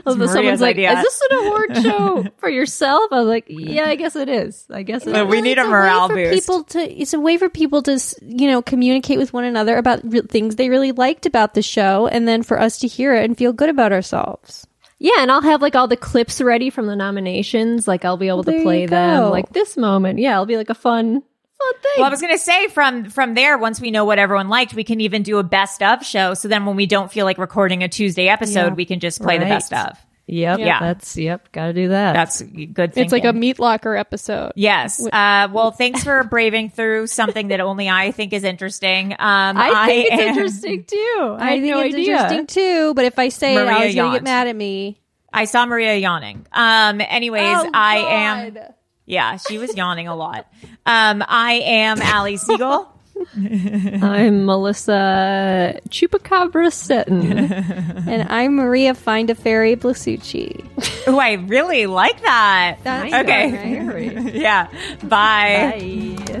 Although 0.06 0.18
Maria's 0.18 0.32
someone's 0.32 0.60
like, 0.60 0.76
idea. 0.76 0.92
"Is 0.98 1.02
this 1.02 1.22
an 1.30 1.38
award 1.46 1.76
show 1.82 2.24
for 2.36 2.48
yourself?" 2.48 3.10
I 3.10 3.18
was 3.20 3.26
like, 3.26 3.46
"Yeah, 3.48 3.86
I 3.86 3.96
guess 3.96 4.14
it 4.14 4.28
is. 4.28 4.66
I 4.70 4.82
guess 4.82 5.06
it 5.06 5.12
Well, 5.12 5.24
is." 5.26 5.30
we 5.30 5.40
need 5.40 5.58
a 5.58 5.64
morale 5.66 6.08
way 6.08 6.26
for 6.26 6.30
boost. 6.30 6.46
People 6.46 6.64
to 6.64 6.78
it's 7.00 7.12
a 7.14 7.18
way 7.18 7.38
for 7.38 7.48
people 7.48 7.82
to 7.84 7.98
you 8.22 8.48
know 8.48 8.62
communicate 8.62 9.18
with 9.18 9.32
one 9.32 9.44
another 9.44 9.76
about 9.76 10.00
re- 10.04 10.20
things 10.20 10.56
they 10.56 10.68
really 10.68 10.92
liked 10.92 11.26
about 11.26 11.54
the 11.54 11.62
show, 11.62 12.06
and 12.06 12.28
then 12.28 12.42
for 12.42 12.60
us 12.60 12.78
to 12.80 12.86
hear 12.86 13.14
it 13.14 13.24
and 13.24 13.36
feel 13.36 13.52
good 13.52 13.70
about 13.70 13.92
ourselves. 13.92 14.66
Yeah, 15.04 15.20
and 15.20 15.30
I'll 15.30 15.42
have 15.42 15.60
like 15.60 15.74
all 15.76 15.86
the 15.86 15.98
clips 15.98 16.40
ready 16.40 16.70
from 16.70 16.86
the 16.86 16.96
nominations. 16.96 17.86
Like 17.86 18.06
I'll 18.06 18.16
be 18.16 18.28
able 18.28 18.42
There 18.42 18.56
to 18.56 18.62
play 18.62 18.86
them 18.86 19.28
like 19.28 19.50
this 19.52 19.76
moment. 19.76 20.18
Yeah, 20.18 20.32
it'll 20.32 20.46
be 20.46 20.56
like 20.56 20.70
a 20.70 20.74
fun, 20.74 21.20
fun 21.20 21.74
thing. 21.82 21.92
Well, 21.98 22.06
I 22.06 22.08
was 22.08 22.22
going 22.22 22.32
to 22.32 22.38
say 22.38 22.68
from 22.68 23.10
from 23.10 23.34
there, 23.34 23.58
once 23.58 23.82
we 23.82 23.90
know 23.90 24.06
what 24.06 24.18
everyone 24.18 24.48
liked, 24.48 24.72
we 24.72 24.82
can 24.82 25.02
even 25.02 25.22
do 25.22 25.36
a 25.36 25.42
best 25.42 25.82
of 25.82 26.06
show. 26.06 26.32
So 26.32 26.48
then, 26.48 26.64
when 26.64 26.74
we 26.74 26.86
don't 26.86 27.12
feel 27.12 27.26
like 27.26 27.36
recording 27.36 27.82
a 27.82 27.88
Tuesday 27.88 28.28
episode, 28.28 28.68
Yeah. 28.68 28.72
we 28.74 28.86
can 28.86 28.98
just 28.98 29.20
play 29.20 29.36
the 29.36 29.44
best 29.44 29.74
of. 29.74 29.98
Yep, 30.26 30.58
Yeah. 30.58 30.80
that's 30.80 31.16
yep. 31.16 31.50
Got 31.52 31.66
to 31.66 31.72
do 31.72 31.88
that. 31.88 32.12
That's 32.14 32.42
good. 32.42 32.92
It's 32.96 33.12
like 33.12 33.24
a 33.24 33.32
meat 33.32 33.58
locker 33.58 33.94
episode. 33.96 34.52
Yes. 34.56 35.04
Uh, 35.06 35.48
well, 35.52 35.70
thanks 35.70 36.02
for 36.04 36.24
braving 36.24 36.70
through 36.70 37.06
something 37.08 37.48
that 37.48 37.60
only 37.60 37.88
I 37.88 38.10
think 38.12 38.32
is 38.32 38.44
interesting. 38.44 39.12
Um, 39.12 39.18
I 39.20 39.86
think 39.86 40.12
it's 40.12 40.22
am- 40.22 40.28
interesting 40.28 40.84
too. 40.84 41.36
I, 41.38 41.54
I 41.54 41.60
think 41.60 41.74
no 41.74 41.80
it's 41.80 41.94
idea. 41.94 42.12
interesting 42.12 42.46
too, 42.46 42.94
but 42.94 43.04
if 43.04 43.18
I 43.18 43.28
say 43.28 43.54
it, 43.54 43.64
Maria 43.64 43.76
Ali's 43.76 43.94
gonna 43.94 44.16
get 44.16 44.24
mad 44.24 44.48
at 44.48 44.56
me. 44.56 45.00
I 45.32 45.46
saw 45.46 45.66
Maria 45.66 45.96
yawning. 45.96 46.46
Um, 46.52 47.00
anyways, 47.00 47.42
Oh, 47.44 47.70
I 47.74 47.96
am. 47.96 48.58
Yeah, 49.06 49.36
she 49.36 49.58
was 49.58 49.76
yawning 49.76 50.08
a 50.08 50.14
lot. 50.16 50.46
Um, 50.86 51.22
I 51.26 51.60
am 51.64 52.00
Allie 52.00 52.36
Siegel. 52.38 52.88
I'm 53.36 54.44
Melissa 54.44 55.80
Chupacabra 55.88 56.72
Stetten. 56.72 57.22
and 58.08 58.28
I'm 58.28 58.56
Maria 58.56 58.94
Find 58.94 59.30
a 59.30 59.34
Fairy 59.34 59.76
Blasucci. 59.76 60.64
Oh, 61.06 61.18
I 61.18 61.32
really 61.34 61.86
like 61.86 62.20
that. 62.22 62.78
That's 62.82 63.12
okay. 63.12 63.80
right. 63.80 64.34
yeah. 64.34 64.68
Bye. 65.02 66.16
Bye. 66.28 66.40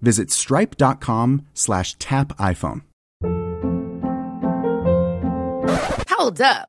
visit 0.00 0.30
stripe.com 0.30 1.46
slash 1.54 1.94
tap 1.98 2.36
iPhone. 2.38 2.82
Hold 6.10 6.40
up. 6.40 6.68